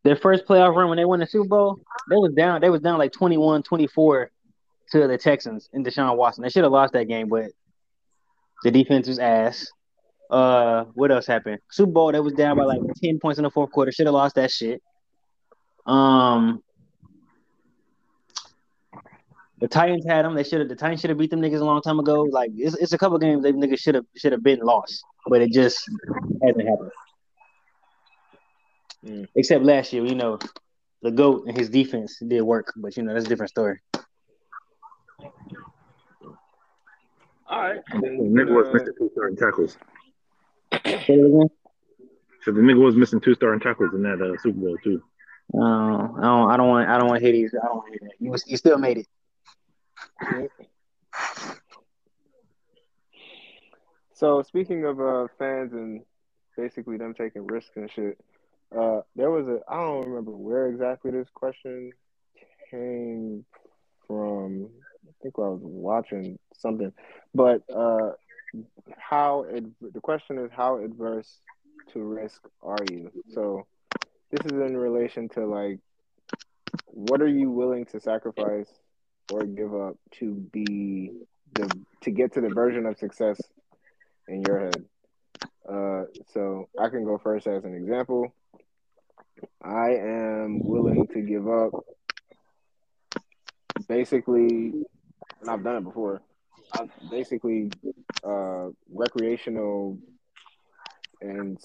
[0.03, 2.81] Their first playoff run when they won the Super Bowl, they was down they was
[2.81, 4.27] down like 21-24
[4.91, 6.41] to the Texans and Deshaun Watson.
[6.43, 7.51] They should have lost that game, but
[8.63, 9.67] the defense was ass.
[10.29, 11.59] Uh what else happened?
[11.69, 13.91] Super Bowl, they was down by like 10 points in the fourth quarter.
[13.91, 14.81] Should have lost that shit.
[15.85, 16.61] Um
[19.61, 20.33] the Titans had them.
[20.33, 20.69] They should have.
[20.69, 22.23] The Titans should have beat them niggas a long time ago.
[22.23, 25.41] Like it's, it's a couple games they niggas should have should have been lost, but
[25.41, 25.87] it just
[26.43, 26.91] hasn't happened.
[29.05, 29.27] Mm.
[29.35, 30.39] Except last year, you know,
[31.03, 33.79] the goat and his defense did work, but you know that's a different story.
[37.47, 37.81] All right.
[37.93, 39.77] The Then, nigga was uh, missing two starting tackles.
[40.85, 41.17] Say?
[42.43, 45.03] So the nigga was missing two starting tackles in that uh, Super Bowl too.
[45.53, 46.51] Uh, I don't.
[46.51, 46.89] I don't want.
[46.89, 47.53] I don't want to hear these.
[47.61, 48.15] I don't want to hear that.
[48.19, 49.07] You, you still made it.
[54.13, 56.03] So speaking of uh, fans and
[56.55, 58.19] basically them taking risks and shit,
[58.77, 61.91] uh, there was a I don't remember where exactly this question
[62.69, 63.43] came
[64.07, 64.69] from.
[65.07, 66.93] I think I was watching something,
[67.33, 68.11] but uh,
[68.97, 71.39] how it, the question is how adverse
[71.93, 73.11] to risk are you?
[73.33, 73.65] So
[74.31, 75.79] this is in relation to like
[76.87, 78.69] what are you willing to sacrifice
[79.31, 81.11] or give up to be
[81.53, 81.69] the
[82.01, 83.39] to get to the version of success
[84.27, 84.85] in your head.
[85.69, 88.33] Uh, so I can go first as an example.
[89.61, 91.73] I am willing to give up
[93.87, 94.73] basically,
[95.41, 96.21] and I've done it before.
[96.73, 97.69] I've basically
[98.23, 99.97] uh, recreational
[101.21, 101.57] and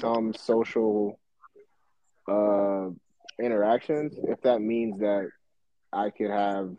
[0.00, 1.18] some social
[2.28, 2.90] uh,
[3.42, 5.28] interactions if that means that
[5.92, 6.76] I could have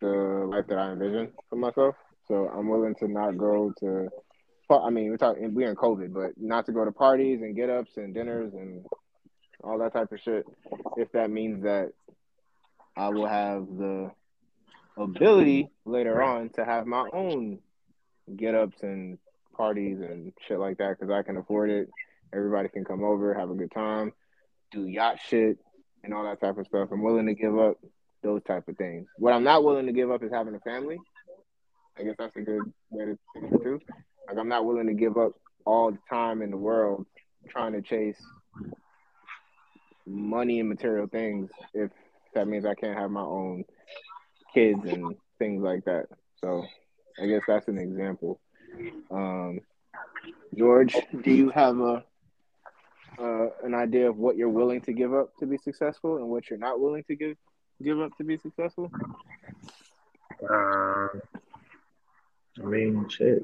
[0.00, 1.94] the life that I envision for myself.
[2.28, 4.08] So I'm willing to not go to.
[4.70, 7.70] I mean, we're talking we're in COVID, but not to go to parties and get
[7.70, 8.86] ups and dinners and
[9.64, 10.44] all that type of shit.
[10.96, 11.90] If that means that
[12.96, 14.12] I will have the
[14.96, 17.58] ability later on to have my own
[18.36, 19.18] get ups and
[19.56, 21.88] parties and shit like that because I can afford it.
[22.32, 24.12] Everybody can come over, have a good time,
[24.70, 25.58] do yacht shit
[26.02, 26.88] and all that type of stuff.
[26.92, 27.76] I'm willing to give up
[28.22, 29.06] those type of things.
[29.16, 30.98] What I'm not willing to give up is having a family.
[31.98, 33.80] I guess that's a good way to think it too.
[34.28, 35.32] Like I'm not willing to give up
[35.64, 37.06] all the time in the world
[37.48, 38.20] trying to chase
[40.06, 41.90] money and material things if
[42.34, 43.64] that means I can't have my own
[44.54, 46.06] kids and things like that.
[46.40, 46.64] So
[47.20, 48.40] I guess that's an example.
[49.10, 49.60] Um,
[50.56, 52.04] George, do you have a
[53.20, 56.48] uh, an idea of what you're willing to give up to be successful and what
[56.48, 57.36] you're not willing to give
[57.82, 58.90] give up to be successful?
[60.42, 61.08] Uh,
[62.58, 63.42] I mean, shit.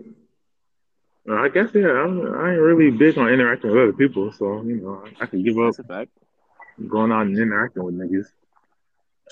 [1.28, 1.88] Uh, I guess yeah.
[1.90, 5.44] I'm, I ain't really big on interacting with other people, so you know, I could
[5.44, 6.10] give up That's a fact.
[6.88, 8.26] going out and interacting with niggas.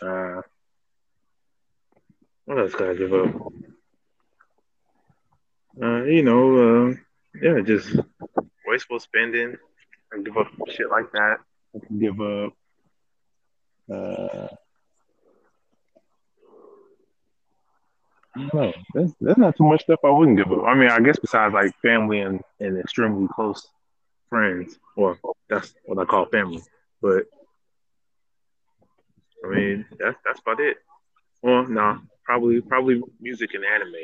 [0.03, 0.43] Uh,
[2.45, 3.35] what else could I give up?
[5.81, 6.95] Uh, you know, uh,
[7.41, 7.97] yeah, just
[8.67, 9.57] wasteful spending.
[10.23, 11.39] Give up shit like that.
[11.75, 12.53] I can give up.
[13.93, 14.49] Uh,
[18.53, 18.77] don't.
[18.95, 20.65] There's, there's not too much stuff I wouldn't give up.
[20.65, 23.67] I mean, I guess besides like family and, and extremely close
[24.29, 26.63] friends, or that's what I call family.
[27.01, 27.27] But
[29.45, 30.79] I mean, that's that's about it.
[31.43, 33.95] Well, no, nah, probably probably music and anime.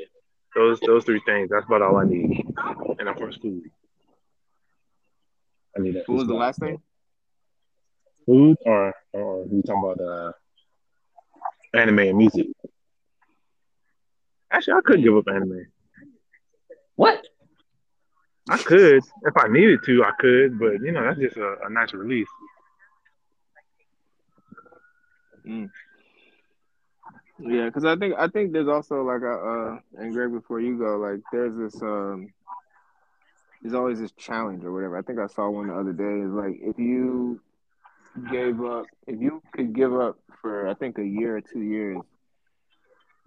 [0.55, 1.51] Those those three things.
[1.51, 2.45] That's about all I need.
[2.99, 3.71] And of course, food.
[5.77, 6.09] I need that.
[6.09, 6.81] What was the last thing?
[8.27, 10.33] Food or or you talking about uh
[11.75, 12.47] anime and music?
[14.51, 15.67] Actually, I could give up anime.
[16.97, 17.25] What?
[18.49, 20.05] I could if I needed to.
[20.05, 22.29] I could, but you know that's just a, a nice release.
[25.47, 25.71] Mm.
[27.39, 30.77] Yeah, because I think I think there's also like a uh, and Greg, before you
[30.77, 32.33] go, like there's this um,
[33.63, 34.97] there's always this challenge or whatever.
[34.97, 36.21] I think I saw one the other day.
[36.21, 37.41] Is like if you
[38.31, 41.99] gave up, if you could give up for I think a year or two years,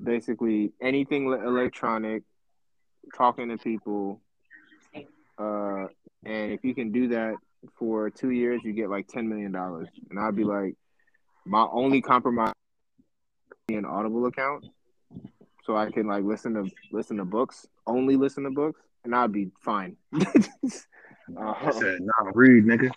[0.02, 2.24] basically anything electronic,
[3.15, 4.22] talking to people,
[5.38, 5.86] uh,
[6.26, 7.36] and if you can do that
[7.78, 9.88] for two years, you get like ten million dollars.
[10.10, 10.76] And I'd be like,
[11.46, 12.54] my only compromise
[13.69, 14.65] an Audible account,
[15.63, 19.32] so I can like listen to listen to books, only listen to books, and I'd
[19.32, 19.98] be fine.
[20.13, 20.22] uh,
[21.38, 22.92] I said, nah, read, nigga.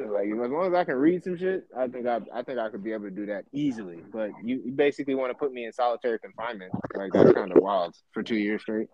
[0.00, 2.68] Like as long as I can read some shit, I think I I think I
[2.68, 4.00] could be able to do that easily.
[4.12, 6.72] But you, you basically want to put me in solitary confinement.
[6.94, 8.86] Like that's kind of wild for two years straight.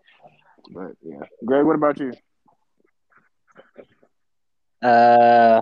[0.71, 2.14] But yeah, Greg, what about you?
[4.81, 5.61] Uh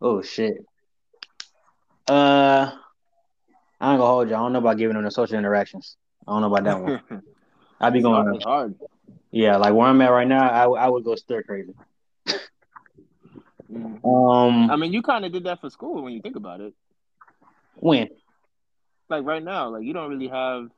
[0.00, 0.64] oh shit.
[2.08, 2.70] Uh
[3.80, 4.36] I ain't gonna hold you.
[4.36, 5.96] I don't know about giving them the social interactions.
[6.28, 7.22] I don't know about that one.
[7.80, 8.74] I'd be going It's hard.
[9.30, 11.72] Yeah, like where I'm at right now, I I would go stir crazy.
[13.72, 14.04] Mm.
[14.04, 16.74] Um, I mean, you kind of did that for school when you think about it.
[17.76, 18.08] when?
[19.08, 20.68] Like right now, like you don't really have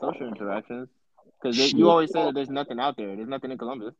[0.00, 0.88] social interactions
[1.40, 3.14] because you always say that there's nothing out there.
[3.14, 3.94] There's nothing in Columbus.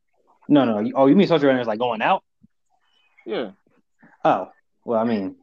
[0.49, 0.91] No, no.
[0.95, 2.25] Oh, you mean social interactions like going out?
[3.25, 3.51] Yeah.
[4.25, 4.49] Oh,
[4.85, 5.37] well, I mean,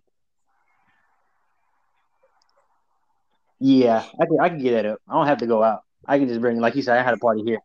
[3.59, 4.99] yeah, I can I can get that up.
[5.07, 5.84] I don't have to go out.
[6.07, 7.59] I can just bring, like you said, I had a party here,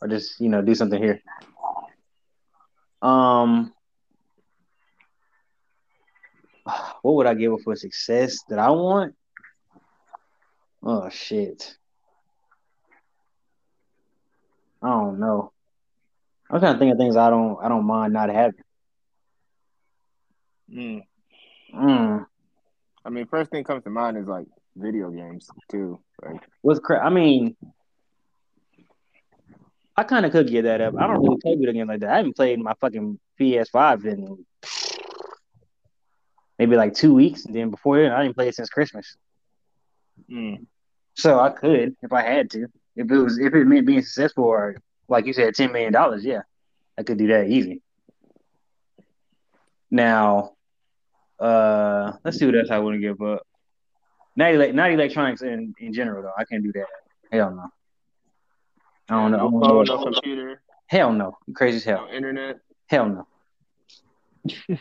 [0.00, 1.20] or just you know do something here.
[3.02, 3.72] Um,
[7.02, 9.14] what would I give up for success that I want?
[10.82, 11.76] Oh shit,
[14.82, 15.52] I don't know.
[16.50, 18.60] I'm trying to think of things I don't I don't mind not having.
[20.72, 21.02] Mm.
[21.74, 22.26] Mm.
[23.04, 26.00] I mean, first thing comes to mind is like video games too.
[26.22, 27.56] Like, What's cra- I mean,
[29.96, 30.94] I kind of could get that up.
[30.98, 32.10] I don't really play video games like that.
[32.10, 34.46] I haven't played my fucking PS5 in
[36.58, 37.44] maybe like two weeks.
[37.44, 39.16] And then before then, I didn't play it since Christmas.
[40.30, 40.64] mm.
[41.14, 42.68] So I could if I had to.
[42.96, 44.76] If it was if it meant being successful or
[45.08, 46.40] like you said, ten million dollars, yeah.
[46.96, 47.82] I could do that easy.
[49.90, 50.52] Now,
[51.38, 53.42] uh let's see what else I wouldn't give up.
[54.36, 56.32] Not, ele- not electronics in, in general though.
[56.36, 56.86] I can't do that.
[57.30, 57.66] Hell no.
[59.12, 59.48] I don't know.
[59.50, 61.36] No phone, no computer, Hell no.
[61.46, 62.06] You crazy as hell.
[62.08, 62.60] no internet.
[62.86, 63.26] Hell no.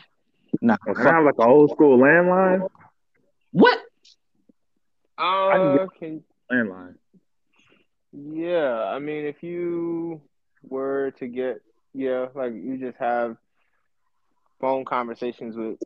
[0.61, 0.77] nah.
[0.77, 2.67] Can I fuck- like an old school landline?
[3.51, 3.79] What?
[5.17, 6.95] Uh, get- can Landline.
[8.13, 8.86] yeah.
[8.86, 10.21] I mean, if you
[10.63, 11.61] were to get
[11.93, 13.36] yeah, like you just have
[14.61, 15.77] phone conversations with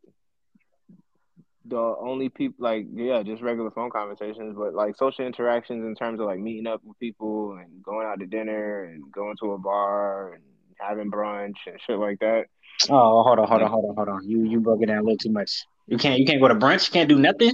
[1.67, 6.19] the only people like yeah, just regular phone conversations, but like social interactions in terms
[6.19, 9.57] of like meeting up with people and going out to dinner and going to a
[9.57, 10.43] bar and
[10.79, 12.45] having brunch and shit like that.
[12.89, 14.29] Oh, hold on, hold on, hold on, hold on.
[14.29, 15.65] You you broke it down a little too much.
[15.87, 16.87] You can't you can't go to brunch.
[16.87, 17.53] You can't do nothing.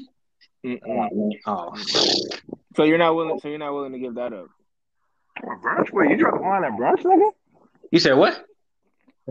[0.66, 1.32] Mm-mm.
[1.46, 1.76] Oh, oh.
[2.76, 3.40] So you're not willing.
[3.40, 4.48] So you're not willing to give that up.
[5.42, 5.92] Brunch?
[5.92, 7.32] Wait, you draw the line at brunch, nigga?
[7.92, 8.46] you said what?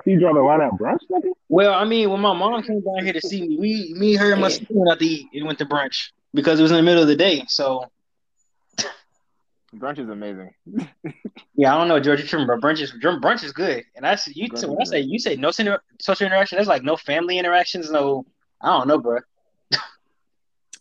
[0.06, 1.32] You draw the line at brunch, nigga?
[1.48, 4.32] Well, I mean, when my mom came down here to see me, we, me, her,
[4.32, 6.76] and my sister went out to eat and went to brunch because it was in
[6.78, 7.44] the middle of the day.
[7.48, 7.90] So,
[9.74, 10.52] Brunch is amazing.
[11.54, 12.20] yeah, I don't know, George.
[12.20, 13.84] You tripping, but brunch is brunch is good.
[13.94, 14.48] And I see you.
[14.48, 17.38] Brunch So when I say you say no social social interaction, there's like no family
[17.38, 18.26] interactions, no.
[18.60, 19.18] I don't know, bro.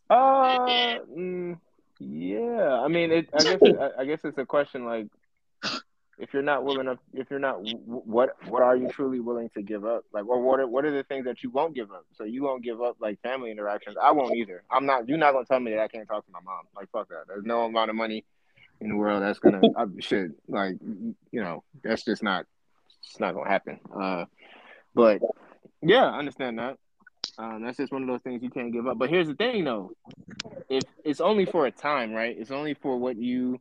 [0.09, 1.59] Uh, mm,
[1.99, 2.79] yeah.
[2.83, 5.07] I mean, it, I guess it, I- I guess it's a question like,
[6.19, 9.61] if you're not willing to, if you're not, what what are you truly willing to
[9.61, 10.03] give up?
[10.13, 12.05] Like, or what are what are the things that you won't give up?
[12.13, 13.95] So you won't give up like family interactions.
[14.01, 14.63] I won't either.
[14.69, 15.07] I'm not.
[15.07, 16.65] You're not gonna tell me that I can't talk to my mom.
[16.75, 17.23] Like, fuck that.
[17.27, 18.25] There's no amount of money
[18.81, 19.61] in the world that's gonna
[19.99, 20.31] shit.
[20.47, 22.45] Like, you know, that's just not.
[23.03, 23.79] It's not gonna happen.
[23.95, 24.25] Uh,
[24.93, 25.21] but
[25.81, 26.77] yeah, I understand that.
[27.37, 28.97] Um, that's just one of those things you can't give up.
[28.97, 29.93] But here's the thing, though
[30.69, 32.35] if it's only for a time, right?
[32.37, 33.59] It's only for what you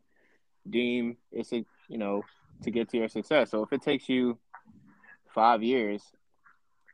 [0.69, 2.23] deem it's a you know
[2.63, 3.51] to get to your success.
[3.51, 4.39] So if it takes you
[5.35, 6.03] five years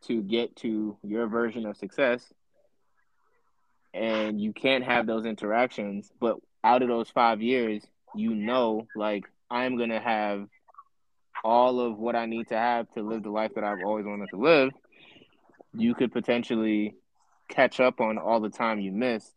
[0.03, 2.33] to get to your version of success,
[3.93, 7.85] and you can't have those interactions, but out of those five years,
[8.15, 10.49] you know, like I'm gonna have
[11.45, 14.31] all of what I need to have to live the life that I've always wanted
[14.31, 14.73] to live.
[15.73, 16.95] You could potentially
[17.49, 19.35] catch up on all the time you missed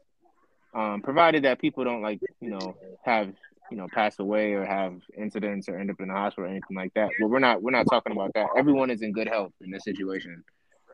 [0.78, 3.34] um, provided that people don't like you know have
[3.72, 6.76] you know pass away or have incidents or end up in the hospital or anything
[6.78, 7.09] like that.
[7.20, 8.47] But we're not we're not talking about that.
[8.57, 10.43] Everyone is in good health in this situation,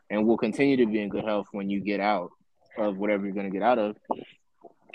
[0.10, 2.30] and will continue to be in good health when you get out
[2.78, 3.96] of whatever you're going to get out of.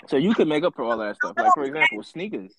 [0.07, 1.33] So you could make up for all that stuff.
[1.37, 2.51] Like for example, sneakers.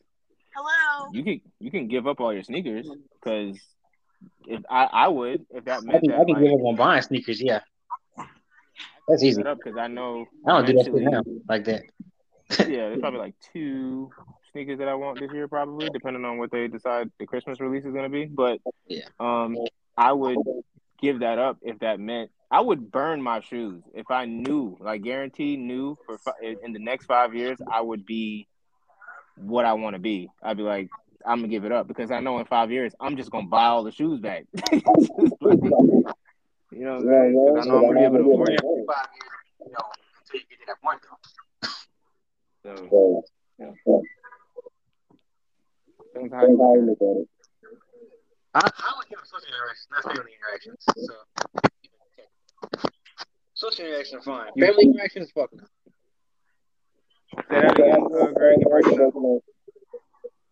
[0.54, 1.10] Hello.
[1.12, 3.58] You can you can give up all your sneakers because
[4.46, 6.76] if I I would if that I can, that I can like, give up on
[6.76, 7.40] buying sneakers.
[7.40, 7.60] Yeah,
[9.08, 9.42] that's easy.
[9.42, 11.82] because I know I don't do that shit eventually- now like that.
[12.58, 14.10] yeah, there's probably like two
[14.52, 17.84] sneakers that I want this year, probably depending on what they decide the Christmas release
[17.84, 18.24] is gonna be.
[18.26, 19.06] But Yeah.
[19.18, 19.56] um,
[19.96, 20.38] I would
[21.00, 25.02] give that up if that meant I would burn my shoes if I knew, like
[25.02, 28.48] guaranteed, knew for fi- in the next five years I would be
[29.36, 30.28] what I want to be.
[30.42, 30.88] I'd be like,
[31.24, 33.66] I'm gonna give it up because I know in five years I'm just gonna buy
[33.66, 34.46] all the shoes back.
[34.72, 34.82] you
[36.72, 38.60] know what I'm I know I'm gonna be able to afford it.
[38.60, 39.30] Five years,
[39.66, 39.84] you know,
[40.18, 41.00] until you get to that point,
[42.62, 42.88] though.
[42.88, 43.24] So,
[43.58, 43.72] yeah.
[46.12, 47.28] Depends how you look at it.
[48.52, 50.84] I, I would give them social interactions, not family interactions.
[50.96, 51.14] So,
[53.54, 54.52] social interactions are fine.
[54.58, 55.68] Family interactions, fuck up.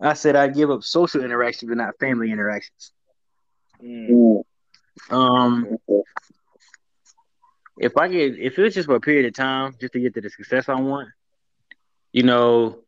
[0.00, 2.92] I said I'd give up social interactions, but not family interactions.
[3.82, 4.44] Mm.
[5.10, 5.78] Um,
[7.78, 10.20] if I get, if it's just for a period of time, just to get to
[10.20, 11.08] the success I want,
[12.12, 12.78] you know,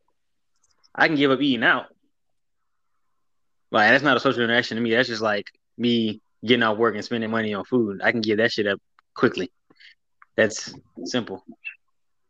[0.95, 1.87] I can give up eating out.
[3.71, 4.91] Like that's not a social interaction to me.
[4.91, 5.47] That's just like
[5.79, 8.01] me getting out work and spending money on food.
[8.03, 8.81] I can give that shit up
[9.15, 9.51] quickly.
[10.37, 11.45] That's simple.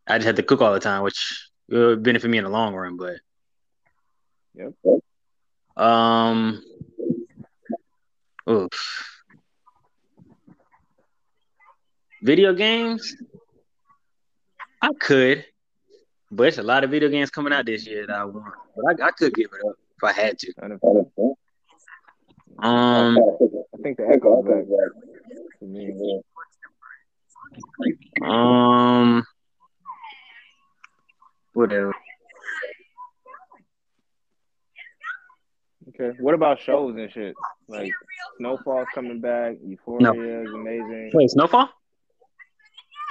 [0.07, 2.75] I just have to cook all the time, which will benefit me in the long
[2.75, 2.97] run.
[2.97, 3.17] But
[4.55, 4.75] Yep.
[5.77, 6.63] um,
[8.49, 9.07] oof.
[12.23, 13.17] Video games,
[14.83, 15.47] I could,
[16.31, 18.53] but it's a lot of video games coming out this year that I want.
[18.77, 20.53] But I, I could give it up if I had to.
[22.63, 24.69] Um, I think the echo is
[28.21, 28.29] back.
[28.29, 29.25] um,
[31.55, 31.95] what else?
[35.89, 36.17] Okay.
[36.21, 37.35] What about shows and shit?
[37.69, 37.91] Like
[38.39, 39.57] Snowfall's coming back.
[39.65, 41.11] Euphoria is amazing.
[41.15, 41.69] Wait, Snowfall?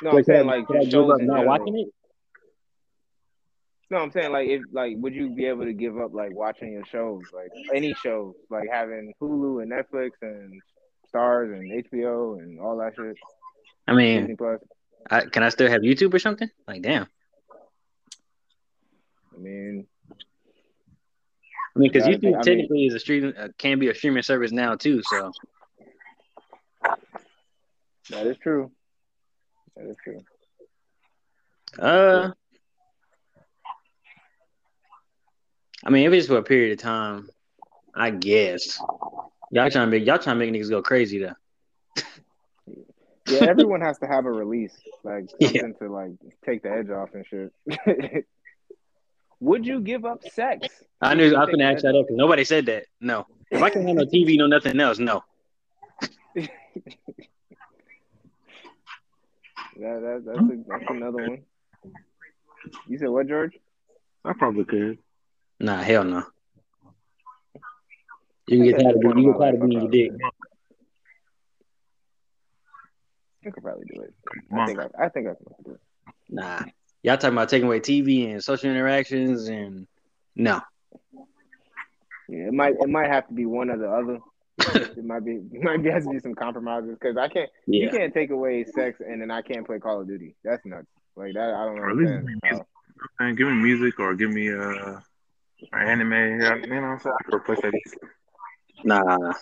[0.01, 1.45] No, I'm saying like just shows not general.
[1.45, 1.87] watching it?
[3.91, 6.71] No, I'm saying like if like would you be able to give up like watching
[6.71, 10.61] your shows like any shows like having Hulu and Netflix and
[11.11, 13.17] Starz and HBO and all that shit
[13.87, 14.59] I mean, Plus.
[15.09, 16.47] I, can I still have YouTube or something?
[16.67, 17.07] Like, damn.
[19.35, 19.87] I mean,
[21.75, 23.95] I mean, because YouTube think- I mean- technically is a streaming uh, can be a
[23.95, 25.01] streaming service now too.
[25.03, 25.31] So
[28.11, 28.71] that is true.
[29.75, 30.19] That is true.
[31.79, 32.31] Uh,
[35.85, 37.29] I mean, if it's for a period of time,
[37.95, 38.79] I guess.
[39.51, 42.03] Y'all trying to make y'all trying to make niggas go crazy though.
[43.27, 45.61] Yeah, everyone has to have a release, like Yeah.
[45.79, 46.11] to like
[46.45, 48.25] take the edge off and shit.
[49.39, 50.67] Would you give up sex?
[51.01, 52.85] I if knew I was take gonna the ask that up because nobody said that.
[52.99, 53.25] No.
[53.49, 55.23] If I can have no TV, no nothing else, no.
[59.79, 61.43] That, that, that's, a, that's another one.
[62.87, 63.57] You said what, George?
[64.25, 64.97] I probably could.
[65.59, 66.23] Nah, hell no.
[68.47, 70.11] You can get tired of being, you get tired of being your dick.
[73.45, 74.13] I could probably do it.
[74.53, 75.79] I think I, I think I can do it.
[76.29, 76.59] Nah.
[77.03, 79.87] Y'all talking about taking away TV and social interactions and
[80.35, 80.59] no.
[82.27, 84.19] Yeah, it might it might have to be one or the other.
[84.97, 87.89] it might be it might be has to be some compromises because I can't you
[87.89, 90.35] can't take away sex and then I can't play Call of Duty.
[90.43, 90.87] That's nuts.
[91.15, 92.41] Like that I don't Or at least understand.
[92.43, 92.63] give me
[93.19, 94.99] Man, give me music or give me uh
[95.71, 96.11] or anime.
[96.11, 97.15] You know what I'm saying?
[97.19, 98.09] I could replace that easily.
[98.83, 99.33] Nah.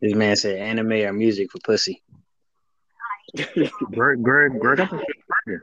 [0.00, 2.02] This man said anime or music for pussy.
[3.92, 5.62] Greg, Greg, Greg, I thought she was a virgin.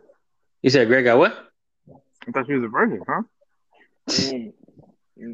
[0.61, 1.51] You said Greg got what?
[2.27, 3.21] I thought she was a virgin, huh?
[4.09, 4.53] Mm.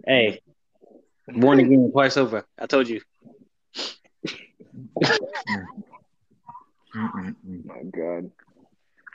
[0.05, 0.41] Hey.
[1.27, 2.45] Born again twice over.
[2.59, 3.01] I told you.
[6.93, 8.31] My God.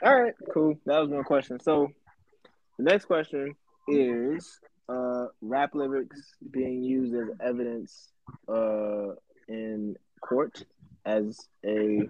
[0.03, 0.77] All right, cool.
[0.85, 1.59] That was one question.
[1.59, 1.91] So
[2.77, 3.55] the next question
[3.87, 4.59] is
[4.89, 8.09] uh rap lyrics being used as evidence
[8.47, 9.13] uh
[9.47, 10.63] in court
[11.05, 12.01] as a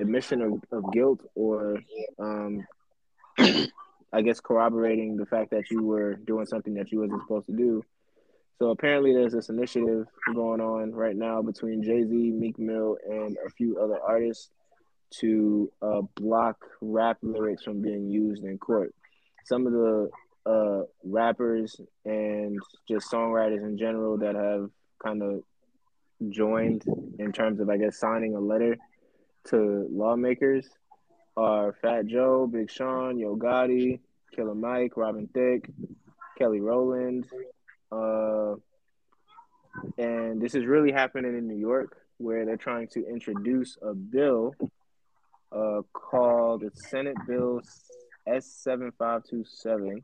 [0.00, 1.78] admission of, of guilt or
[2.18, 2.64] um
[4.12, 7.52] I guess corroborating the fact that you were doing something that you wasn't supposed to
[7.52, 7.84] do.
[8.58, 13.50] So apparently there's this initiative going on right now between Jay-Z, Meek Mill, and a
[13.50, 14.48] few other artists
[15.20, 18.94] to uh, block rap lyrics from being used in court.
[19.44, 20.08] Some of the
[20.46, 24.70] uh, rappers and just songwriters in general that have
[25.02, 25.42] kind of
[26.30, 26.84] joined
[27.18, 28.76] in terms of, I guess, signing a letter
[29.48, 30.68] to lawmakers
[31.36, 34.00] are Fat Joe, Big Sean, Yo Gotti,
[34.34, 35.68] Killer Mike, Robin Thicke,
[36.38, 37.26] Kelly Rowland.
[37.92, 38.54] Uh,
[39.98, 44.54] and this is really happening in New York where they're trying to introduce a bill
[45.52, 47.60] uh, called the Senate Bill
[48.26, 50.02] S7527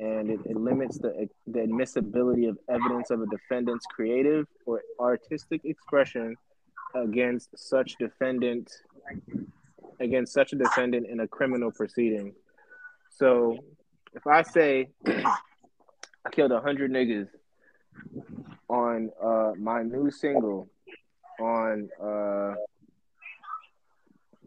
[0.00, 5.60] and it, it limits the the admissibility of evidence of a defendant's creative or artistic
[5.64, 6.34] expression
[6.94, 8.70] against such defendant
[10.00, 12.32] against such a defendant in a criminal proceeding.
[13.10, 13.58] So,
[14.14, 17.28] if I say I killed a hundred niggas
[18.70, 20.70] on uh, my new single
[21.38, 22.54] on uh,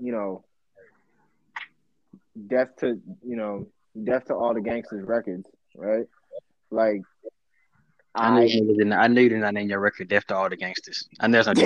[0.01, 0.43] you know
[2.47, 3.68] death to you know
[4.04, 6.06] death to all the gangsters records right?
[6.72, 7.02] Like
[8.16, 10.36] I knew, I you didn't- I knew you did not name your record Death to
[10.36, 11.08] All the Gangsters.
[11.20, 11.58] I know that's not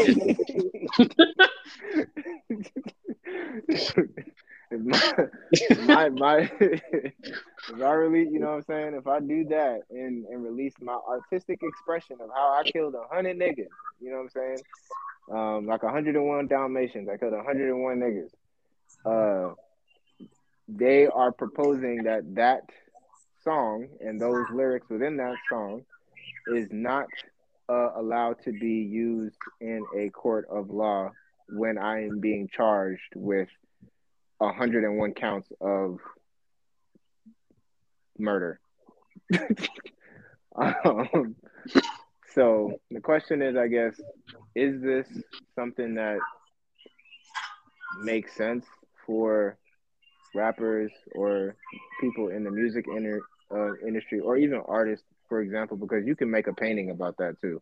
[4.70, 8.94] if my, if my my if I really you know what I'm saying?
[8.96, 13.14] If I do that and and release my artistic expression of how I killed a
[13.14, 13.68] hundred niggas
[14.00, 14.58] you know what I'm saying?
[15.32, 18.30] Um like 101 Dalmatians I killed 101 niggas.
[19.06, 19.54] Uh
[20.68, 22.62] they are proposing that that
[23.44, 25.84] song and those lyrics within that song
[26.48, 27.08] is not
[27.70, 31.12] uh, allowed to be used in a court of law
[31.50, 33.48] when I am being charged with
[34.40, 36.00] 101 counts of
[38.18, 38.60] murder.
[40.56, 41.36] um,
[42.34, 44.00] so the question is, I guess,
[44.56, 45.08] is this
[45.56, 46.20] something that
[48.02, 48.66] makes sense
[49.06, 49.58] for
[50.38, 51.56] rappers or
[52.02, 53.20] people in the music inter,
[53.52, 57.36] uh, industry or even artists, for example, because you can make a painting about that
[57.42, 57.62] too.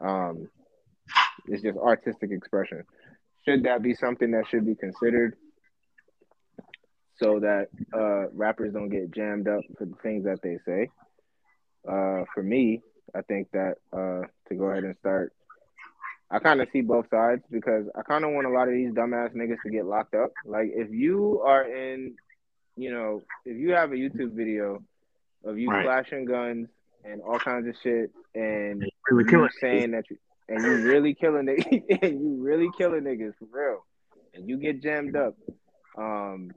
[0.00, 0.48] Um,
[1.46, 2.84] it's just artistic expression.
[3.46, 5.36] Should that be something that should be considered
[7.16, 10.88] so that uh, rappers don't get jammed up for the things that they say?
[11.86, 12.80] Uh, for me,
[13.14, 15.32] I think that uh, to go ahead and start,
[16.30, 18.90] I kind of see both sides because I kind of want a lot of these
[18.92, 20.32] dumbass niggas to get locked up.
[20.44, 22.14] Like, if you are in,
[22.76, 24.82] you know, if you have a YouTube video
[25.44, 25.84] of you Right.
[25.84, 26.68] flashing guns
[27.04, 29.50] and all kinds of shit, and Really you killing.
[29.60, 30.16] saying that you
[30.48, 33.84] and you really killing it, and you really killing niggas for real,
[34.34, 35.36] and you get jammed up,
[35.96, 36.50] um,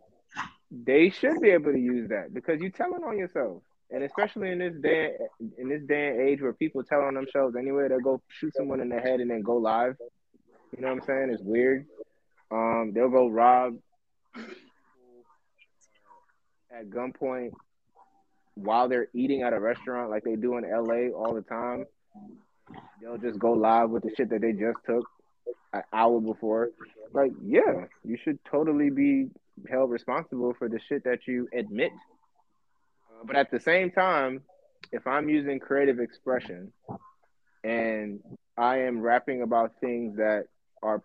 [0.72, 3.61] they should be able to use that because you're telling on yourself,
[3.92, 5.14] and especially in this day
[5.58, 8.82] in this day and age where people tell on themselves anyway, they'll go shoot someone
[8.82, 9.96] in the head and then go live.
[10.76, 11.30] You know what I'm saying?
[11.32, 11.86] It's weird.
[12.52, 13.78] Um, they'll go rob
[16.72, 17.52] at gunpoint
[18.56, 21.86] while they're eating at a restaurant like they do in LA all the time.
[23.02, 25.06] They'll just go live with the shit that they just took.
[25.74, 26.70] an hour before,
[27.14, 29.30] like yeah, you should totally be
[29.70, 31.92] held responsible for the shit that you admit.
[33.18, 34.41] Uh, but at the same time,
[34.91, 36.72] if I'm using creative expression
[37.63, 38.20] and
[38.57, 40.45] I am rapping about things that
[40.82, 41.01] are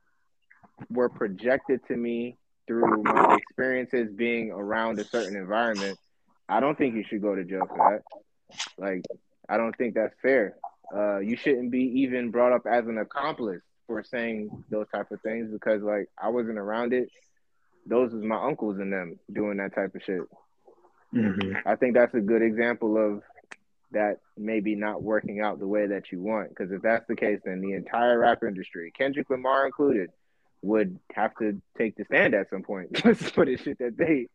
[0.91, 2.37] were projected to me
[2.67, 5.99] through my experiences being around a certain environment,
[6.49, 8.57] I don't think you should go to jail for that.
[8.79, 9.03] Like,
[9.49, 10.57] I don't think that's fair.
[10.95, 15.21] Uh, you shouldn't be even brought up as an accomplice for saying those type of
[15.23, 17.09] things because, like, I wasn't around it.
[17.87, 20.21] Those was my uncles and them doing that type of shit.
[21.15, 21.69] Mm-hmm.
[21.69, 23.23] I think that's a good example of
[23.93, 26.49] that maybe not working out the way that you want.
[26.49, 30.11] Because if that's the case, then the entire rap industry, Kendrick Lamar included,
[30.63, 32.97] would have to take the stand at some point
[33.35, 34.29] for the shit that they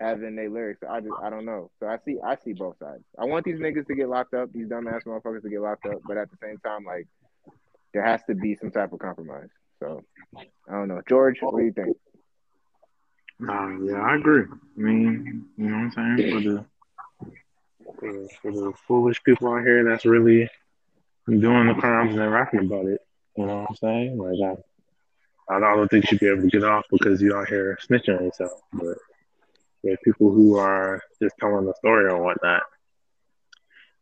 [0.00, 0.80] have in their lyrics.
[0.88, 1.70] I just I don't know.
[1.80, 3.04] So I see I see both sides.
[3.18, 6.00] I want these niggas to get locked up, these dumbass motherfuckers to get locked up,
[6.06, 7.06] but at the same time, like
[7.92, 9.48] there has to be some type of compromise.
[9.80, 10.04] So
[10.36, 11.02] I don't know.
[11.08, 11.96] George, what do you think?
[13.40, 14.44] Uh, yeah, I agree.
[14.44, 16.64] I mean, you know what I'm saying?
[17.98, 20.48] For the for, the foolish people out here that's really
[21.26, 23.00] doing the crimes and rapping about it.
[23.36, 24.18] You know what I'm saying?
[24.18, 24.58] Like
[25.48, 27.78] I, I don't think you should be able to get off because you out here
[27.88, 28.60] snitching on yourself.
[28.72, 28.98] But
[29.82, 32.62] yeah, people who are just telling the story or whatnot,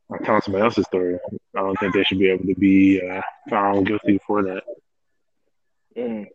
[0.09, 1.19] or telling somebody else's story,
[1.57, 4.63] I don't think they should be able to be uh, found guilty for that.
[5.97, 6.27] Mm.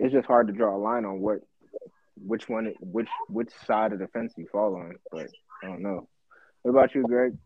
[0.00, 1.40] It's just hard to draw a line on what,
[2.16, 4.96] which one, which which side of the fence you fall on.
[5.12, 5.28] But
[5.62, 6.08] I don't know.
[6.62, 7.36] What about you, Greg?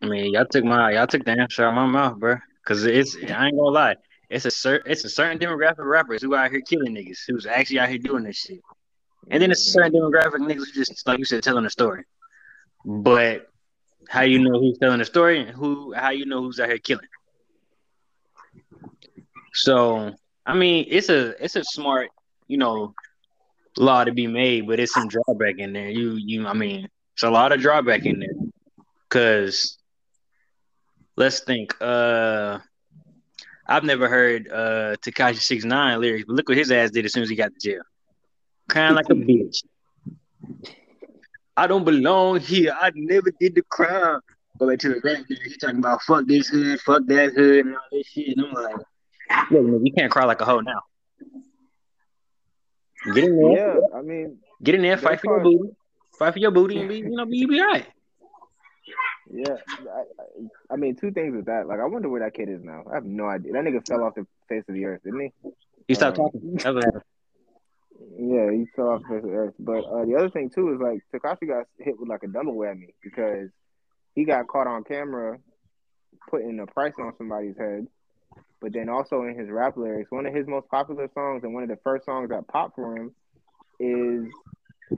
[0.00, 2.36] I mean, y'all took my y'all took the answer out of my mouth, bro.
[2.64, 3.96] Cause it's I ain't gonna lie,
[4.30, 7.46] it's a cer- it's a certain demographic of rappers who out here killing niggas, who's
[7.46, 8.60] actually out here doing this shit.
[9.30, 12.04] And then it's a certain demographic niggas who just like you said, telling a story.
[12.84, 13.48] But
[14.08, 16.78] how you know who's telling a story and who how you know who's out here
[16.78, 17.08] killing.
[19.54, 20.14] So
[20.48, 22.08] I mean, it's a it's a smart,
[22.46, 22.94] you know,
[23.76, 25.90] law to be made, but it's some drawback in there.
[25.90, 28.30] You you I mean, it's a lot of drawback in there.
[29.10, 29.76] Cause
[31.16, 32.60] let's think, uh
[33.66, 37.12] I've never heard uh Tekashi Six Nine lyrics, but look what his ass did as
[37.12, 37.82] soon as he got to jail.
[38.70, 39.62] Crying like a bitch.
[41.58, 42.74] I don't belong here.
[42.80, 44.20] I never did the crime.
[44.58, 45.24] Go back to the rap.
[45.28, 48.34] He talking about fuck this hood, fuck that hood, and all this shit.
[48.34, 48.76] And I'm like,
[49.50, 50.82] look, man, you can't cry like a hoe now.
[53.14, 53.52] Get in there.
[53.52, 55.70] Yeah, I mean, Get in there, fight for your booty.
[56.18, 57.86] Fight for your booty and be, you know, be, be all right.
[59.32, 59.56] yeah.
[59.70, 61.68] I, I, mean, two things with that.
[61.68, 62.82] Like, I wonder where that kid is now.
[62.90, 63.52] I have no idea.
[63.52, 65.50] That nigga fell off the face of the earth, didn't he?
[65.86, 66.40] You stop Um, talking.
[66.54, 67.02] That's what happened.
[68.18, 69.54] Yeah, he fell off the face of the earth.
[69.60, 72.54] But uh, the other thing too is like Tekashi got hit with like a double
[72.54, 73.48] whammy because
[74.14, 75.38] he got caught on camera
[76.28, 77.86] putting a price on somebody's head.
[78.60, 81.62] But then also in his rap lyrics, one of his most popular songs and one
[81.62, 83.14] of the first songs that popped for him
[83.78, 84.26] is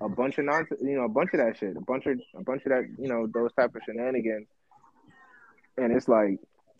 [0.00, 2.42] a bunch of nonsense, you know, a bunch of that shit, a bunch of a
[2.42, 4.46] bunch of that, you know, those type of shenanigans.
[5.76, 6.38] And it's like,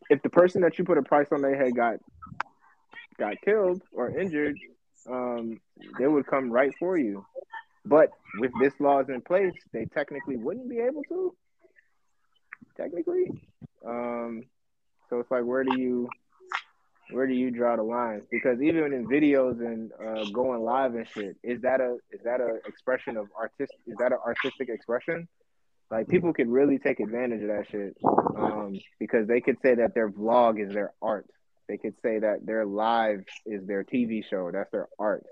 [0.09, 1.97] if the person that you put a price on their head got
[3.19, 4.57] got killed or injured,
[5.09, 5.61] um,
[5.99, 7.27] they would come right for you.
[7.85, 11.35] But with this laws in place, they technically wouldn't be able to.
[12.77, 13.31] Technically,
[13.87, 14.45] um,
[15.09, 16.09] so it's like, where do you,
[17.13, 18.23] where do you draw the line?
[18.31, 22.41] Because even in videos and uh, going live and shit, is that a is that
[22.41, 23.79] a expression of artistic?
[23.87, 25.29] Is that an artistic expression?
[25.91, 27.97] Like people could really take advantage of that shit
[28.37, 31.27] um, because they could say that their vlog is their art.
[31.69, 34.51] They could say that their live is their TV show.
[34.53, 35.25] That's their art.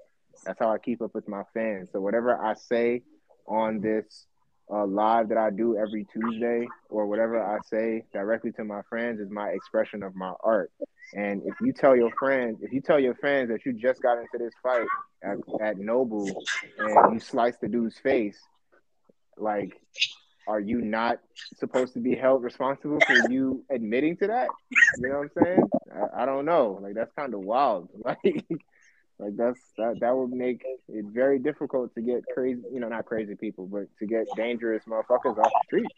[0.45, 1.91] That's how I keep up with my fans.
[1.93, 3.03] So whatever I say
[3.47, 4.26] on this
[4.71, 9.21] uh, live that I do every Tuesday, or whatever I say directly to my friends,
[9.21, 10.71] is my expression of my art.
[11.14, 14.19] And if you tell your friends, if you tell your fans that you just got
[14.19, 14.87] into this fight
[15.23, 16.45] at, at Noble
[16.79, 18.39] and you sliced the dude's face,
[19.39, 19.81] like,
[20.47, 21.19] are you not
[21.57, 24.49] supposed to be held responsible for you admitting to that?
[24.99, 25.62] You know what I'm saying?
[25.95, 26.79] I, I don't know.
[26.83, 27.89] Like that's kind of wild.
[28.05, 28.45] Like,
[29.19, 32.62] like that's that that would make it very difficult to get crazy.
[32.73, 35.89] You know, not crazy people, but to get dangerous motherfuckers off the street.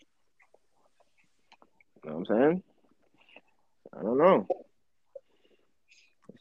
[2.03, 2.63] You know what I'm saying?
[3.99, 4.47] I don't know.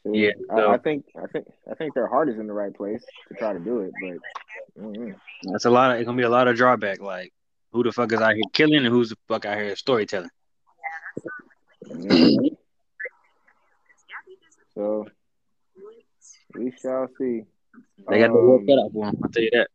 [0.04, 2.74] Yeah, I, so- I think I think I think their heart is in the right
[2.74, 5.14] place to try to do it, but mm,
[5.52, 5.90] That's a lot.
[5.90, 7.00] Of, it's gonna be a lot of drawback.
[7.00, 7.34] Like,
[7.72, 10.30] who the fuck is out here killing, and who's the fuck out here storytelling?
[11.86, 12.56] mm.
[14.74, 15.06] so
[16.54, 17.42] we shall see.
[18.08, 19.20] They got the work Um, cut out for them.
[19.22, 19.68] I'll tell you that.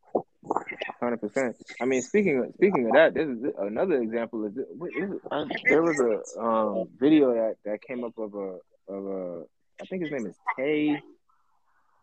[1.00, 1.56] Hundred percent.
[1.82, 4.46] I mean, speaking of, speaking of that, this is another example.
[4.46, 5.22] Is, what is it?
[5.32, 8.58] I, there was a um, video that, that came up of a
[8.88, 9.44] of a
[9.82, 11.02] I think his name is Tay.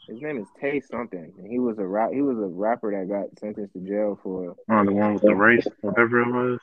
[0.09, 2.11] His name is Tay something, and he was a rap.
[2.13, 4.57] He was a rapper that got sentenced to jail for.
[4.69, 6.59] Oh, the one with the race, whatever it was.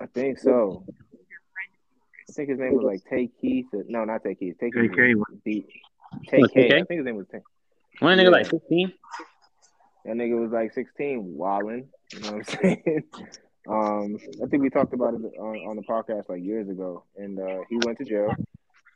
[0.00, 0.84] I think so.
[2.28, 3.66] I think his name was like Tay Keith.
[3.72, 4.56] No, not Tay Keith.
[4.58, 5.64] Tay Keith.
[6.14, 6.16] KK.
[6.16, 6.30] was beat.
[6.30, 6.68] Tay What, K.
[6.68, 6.72] TK?
[6.72, 7.40] I think his name was Tay.
[8.00, 8.30] One nigga Yeah.
[8.30, 8.92] like 16.
[10.04, 11.88] That nigga was like 16, wilding.
[12.12, 13.04] You know what I'm saying?
[13.68, 17.38] um, I think we talked about it on, on the podcast like years ago, and
[17.38, 18.34] uh, he went to jail.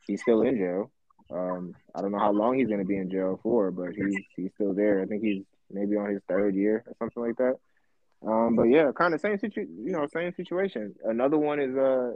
[0.07, 0.91] He's still in jail.
[1.31, 4.51] Um, I don't know how long he's gonna be in jail for, but he's he's
[4.55, 5.01] still there.
[5.01, 7.55] I think he's maybe on his third year or something like that.
[8.27, 10.95] Um, but yeah, kind of same situ, you know, same situation.
[11.05, 12.13] Another one is uh,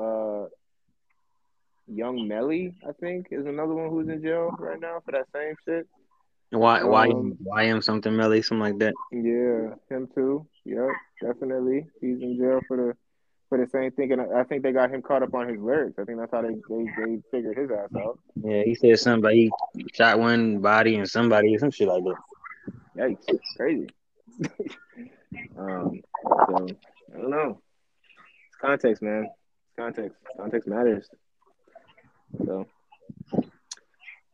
[0.00, 0.46] uh,
[1.92, 5.54] Young Melly, I think, is another one who's in jail right now for that same
[5.64, 5.86] shit.
[6.50, 8.94] Why, why, Um, why am something Melly, something like that.
[9.12, 10.46] Yeah, him too.
[10.64, 10.88] Yep,
[11.20, 11.86] definitely.
[12.00, 12.96] He's in jail for the
[13.48, 15.98] for the same thing, and I think they got him caught up on his lyrics.
[15.98, 18.18] I think that's how they they, they figured his ass out.
[18.42, 18.98] Yeah, he said
[19.32, 19.50] he
[19.94, 22.16] shot one body and somebody or some shit like that.
[22.96, 23.88] Yikes, it's crazy.
[25.58, 26.66] um, so
[27.14, 27.60] I don't know.
[28.48, 29.24] It's context, man.
[29.24, 30.16] It's context.
[30.36, 31.08] Context matters.
[32.36, 32.66] So,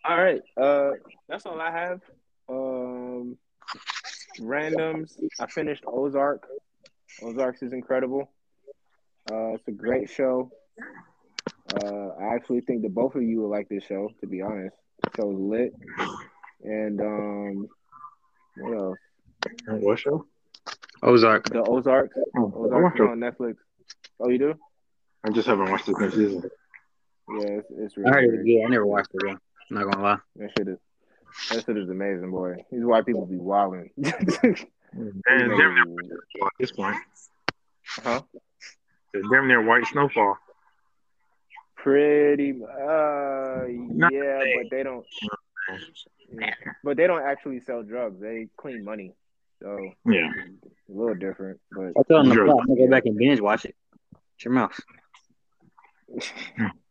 [0.04, 0.42] all right.
[0.56, 0.90] Uh,
[1.28, 2.00] that's all I have.
[2.48, 3.36] Um,
[4.40, 5.12] randoms.
[5.40, 6.46] I finished Ozark.
[7.22, 8.30] Ozarks is incredible.
[9.30, 10.50] Uh, it's a great show.
[11.82, 14.10] Uh, I actually think that both of you will like this show.
[14.20, 15.72] To be honest, the show's lit.
[16.62, 17.68] And um,
[18.58, 18.98] what else?
[19.66, 20.26] What show?
[21.02, 21.48] Ozark.
[21.50, 22.16] The Ozarks.
[22.36, 23.10] Oh, Ozarks watched is it.
[23.10, 23.56] on Netflix.
[24.20, 24.54] Oh, you do?
[25.24, 26.50] I just haven't watched the new season.
[27.28, 28.64] Yeah, it's, it's I really heard it good.
[28.66, 29.30] I never watched it though.
[29.30, 29.38] I'm
[29.70, 30.18] not gonna lie.
[30.36, 30.78] That shit is
[31.50, 32.56] that shit is amazing, boy.
[32.70, 33.90] These white people be wilding.
[34.96, 36.96] And damn near snowfall at this point.
[38.04, 38.22] huh?
[39.12, 40.36] It's damn near white snowfall.
[41.74, 42.52] Pretty.
[42.52, 44.54] Uh, Not yeah, today.
[44.62, 45.04] but they don't.
[46.38, 46.54] yeah.
[46.84, 48.20] But they don't actually sell drugs.
[48.20, 49.12] They clean money.
[49.60, 50.30] So Yeah.
[50.30, 52.44] a little different, but I tell him the Sure.
[52.44, 52.58] plot.
[52.60, 53.74] I'm gonna go back and binge watch it.
[54.36, 54.78] Shut your mouth.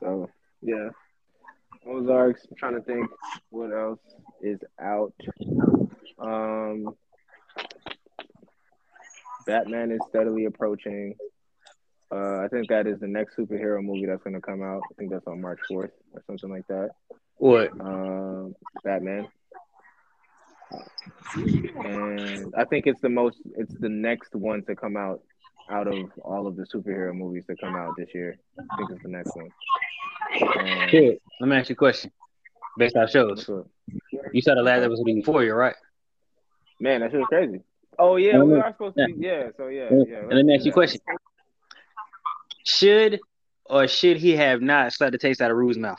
[0.00, 0.30] So
[0.62, 0.90] yeah,
[1.86, 2.46] Ozarks.
[2.50, 3.08] I'm trying to think
[3.50, 4.00] what else
[4.40, 5.12] is out.
[6.18, 6.94] Um,
[9.46, 11.14] Batman is steadily approaching.
[12.10, 14.82] Uh, I think that is the next superhero movie that's going to come out.
[14.90, 16.90] I think that's on March 4th or something like that.
[17.36, 17.70] What?
[17.80, 19.28] Um, Batman.
[21.34, 23.38] And I think it's the most.
[23.56, 25.20] It's the next one to come out
[25.70, 28.36] out of all of the superhero movies that come out this year.
[28.58, 29.50] I think it's the next one.
[30.58, 31.20] Um, Shit.
[31.40, 32.10] Let me ask you a question.
[32.76, 33.46] Based on shows.
[33.48, 33.66] what's up?
[34.32, 35.74] You saw the lad last episode of Euphoria, right?
[36.80, 37.60] Man, that shit was crazy.
[37.98, 39.06] Oh yeah, And we let- are supposed to.
[39.06, 40.18] Be, yeah, so yeah, And yeah.
[40.20, 41.00] and let me ask you a question.
[42.64, 43.18] Should
[43.66, 45.98] or should he have not slapped the taste out of Rue's mouth?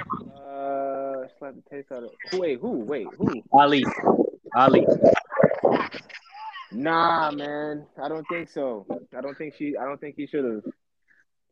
[0.00, 2.10] Uh, slap the taste out of.
[2.38, 2.70] Wait, who?
[2.80, 3.42] Wait, who?
[3.52, 3.84] Ali.
[4.56, 4.86] Ali.
[6.80, 8.86] Nah, man, I don't think so.
[9.16, 9.76] I don't think she.
[9.76, 10.62] I don't think he should have.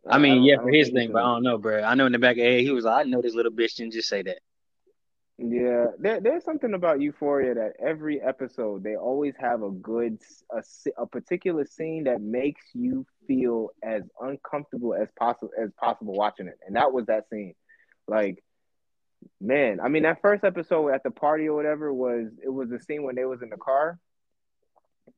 [0.09, 1.83] I mean, yeah, for his thing, but I don't know, bro.
[1.83, 3.77] I know in the back of head, he was like, I know this little bitch
[3.77, 4.39] didn't just say that.
[5.37, 10.19] Yeah, there, there's something about Euphoria that every episode they always have a good
[10.97, 16.59] a particular scene that makes you feel as uncomfortable as possible as possible watching it,
[16.67, 17.55] and that was that scene.
[18.09, 18.43] Like,
[19.41, 22.81] man, I mean, that first episode at the party or whatever was it was the
[22.81, 23.99] scene when they was in the car,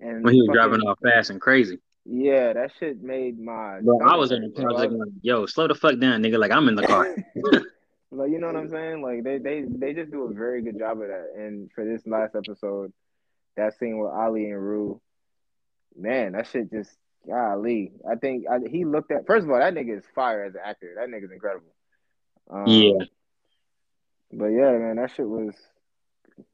[0.00, 1.78] and When he was fucking- driving off fast and crazy.
[2.06, 3.80] Yeah, that shit made my.
[3.82, 4.72] Bro, I was in the car.
[4.72, 4.90] Like,
[5.22, 6.38] yo, slow the fuck down, nigga.
[6.38, 7.14] Like, I'm in the car.
[8.10, 9.02] like you know what I'm saying?
[9.02, 11.32] Like they they they just do a very good job of that.
[11.36, 12.92] And for this last episode,
[13.56, 15.00] that scene with Ali and Rue,
[15.96, 16.90] man, that shit just
[17.28, 17.92] golly.
[18.10, 20.62] I think I, he looked at first of all, that nigga is fire as an
[20.64, 20.94] actor.
[20.96, 21.72] That nigga's incredible.
[22.50, 23.04] Um, Yeah.
[24.32, 25.54] But yeah, man, that shit was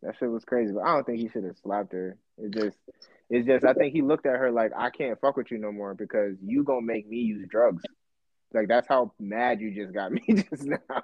[0.03, 0.73] that shit was crazy.
[0.73, 2.17] But I don't think he should have slapped her.
[2.37, 2.77] It just
[3.31, 5.73] it's just I think he looked at her like I can't fuck with you no
[5.73, 7.83] more because you gonna make me use drugs.
[8.55, 11.03] Like that's how mad you just got me just now.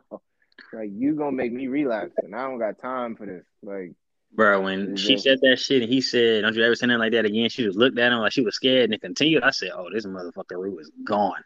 [0.73, 3.45] Like you gonna make me relapse and I don't got time for this.
[3.63, 3.93] Like
[4.35, 7.01] Bro, when she just- said that shit and he said, Don't you ever say nothing
[7.01, 7.51] like that again?
[7.51, 9.43] She just looked at him like she was scared and it continued.
[9.43, 11.43] I said, Oh, this motherfucker Rue is gone.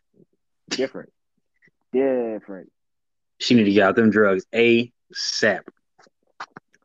[0.70, 1.10] different.
[1.92, 2.70] different.
[3.38, 5.60] She need to get out them drugs ASAP.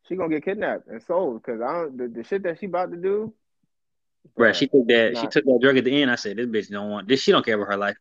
[0.08, 2.92] She gonna get kidnapped and sold because I don't the, the shit that she about
[2.92, 3.34] to do.
[4.36, 6.12] Bro, she took that she took that drug at the end.
[6.12, 7.98] I said, This bitch don't want this she don't care about her life.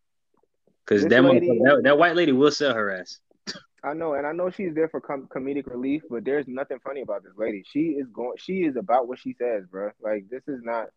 [0.86, 3.18] Cause that, lady- that that white lady will sell her ass.
[3.84, 7.00] I know, and I know she's there for com- comedic relief, but there's nothing funny
[7.00, 7.64] about this lady.
[7.66, 8.36] She is going.
[8.38, 9.90] She is about what she says, bro.
[10.00, 10.88] Like this is not.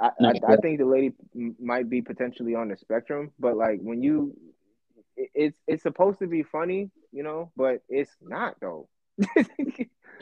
[0.00, 1.12] I, I, I think the lady
[1.58, 4.36] might be potentially on the spectrum, but like when you,
[5.16, 8.88] it, it's it's supposed to be funny, you know, but it's not though.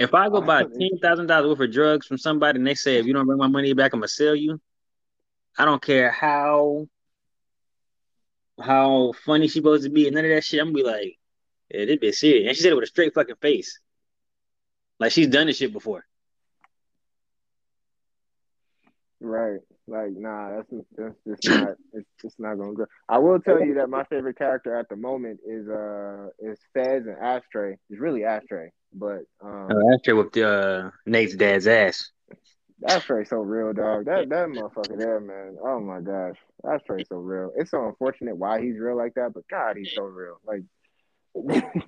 [0.00, 2.96] If I go buy ten thousand dollars worth of drugs from somebody and they say
[2.96, 4.58] if you don't bring my money back, I'm gonna sell you.
[5.58, 6.86] I don't care how
[8.58, 10.58] how funny she supposed to be and none of that shit.
[10.58, 11.18] I'm gonna be like,
[11.70, 12.48] yeah, this bitch serious.
[12.48, 13.78] And she said it with a straight fucking face.
[14.98, 16.06] Like she's done this shit before.
[19.20, 19.60] Right.
[19.86, 22.86] Like, nah, that's that's just not it's just not gonna go.
[23.06, 27.04] I will tell you that my favorite character at the moment is uh is Fez
[27.06, 27.76] and Ashtray.
[27.90, 32.10] It's really Ashtray, but um Uh, after with uh, Nate's dad's ass.
[32.86, 34.06] Ashtray so real, dog.
[34.06, 35.56] That that motherfucker there, man.
[35.62, 36.36] Oh my gosh,
[36.66, 37.52] Ashtray so real.
[37.56, 40.40] It's so unfortunate why he's real like that, but God, he's so real.
[40.46, 40.62] Like
[41.34, 41.84] that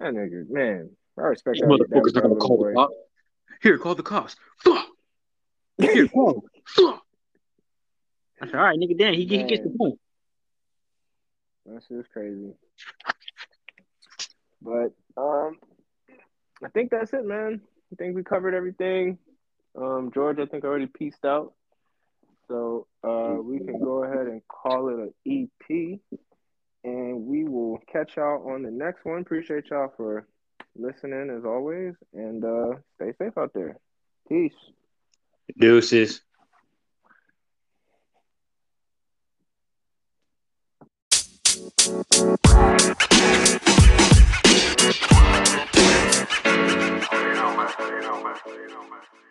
[0.00, 0.90] nigga, man.
[1.18, 1.68] I respect that.
[1.68, 2.68] Motherfuckers not gonna call boy.
[2.70, 2.94] the cops.
[3.60, 4.36] Here, call the cops.
[4.58, 4.86] Fuck.
[5.78, 6.44] Here, call.
[6.66, 7.02] Fuck.
[8.40, 9.98] I said, all right, nigga, damn, he, he gets the point.
[11.66, 12.52] That's just crazy.
[14.62, 15.58] But um,
[16.62, 17.60] I think that's it, man.
[17.92, 19.18] I think we covered everything.
[19.76, 21.54] Um, George, I think already pieced out.
[22.48, 26.00] So uh, we can go ahead and call it an EP.
[26.84, 29.20] And we will catch y'all on the next one.
[29.20, 30.26] Appreciate y'all for
[30.76, 31.94] listening as always.
[32.12, 33.78] And uh, stay safe out there.
[34.28, 34.52] Peace.
[35.58, 36.22] Deuces.
[45.80, 46.47] Thank you.
[46.60, 47.02] Thank
[49.22, 49.27] you.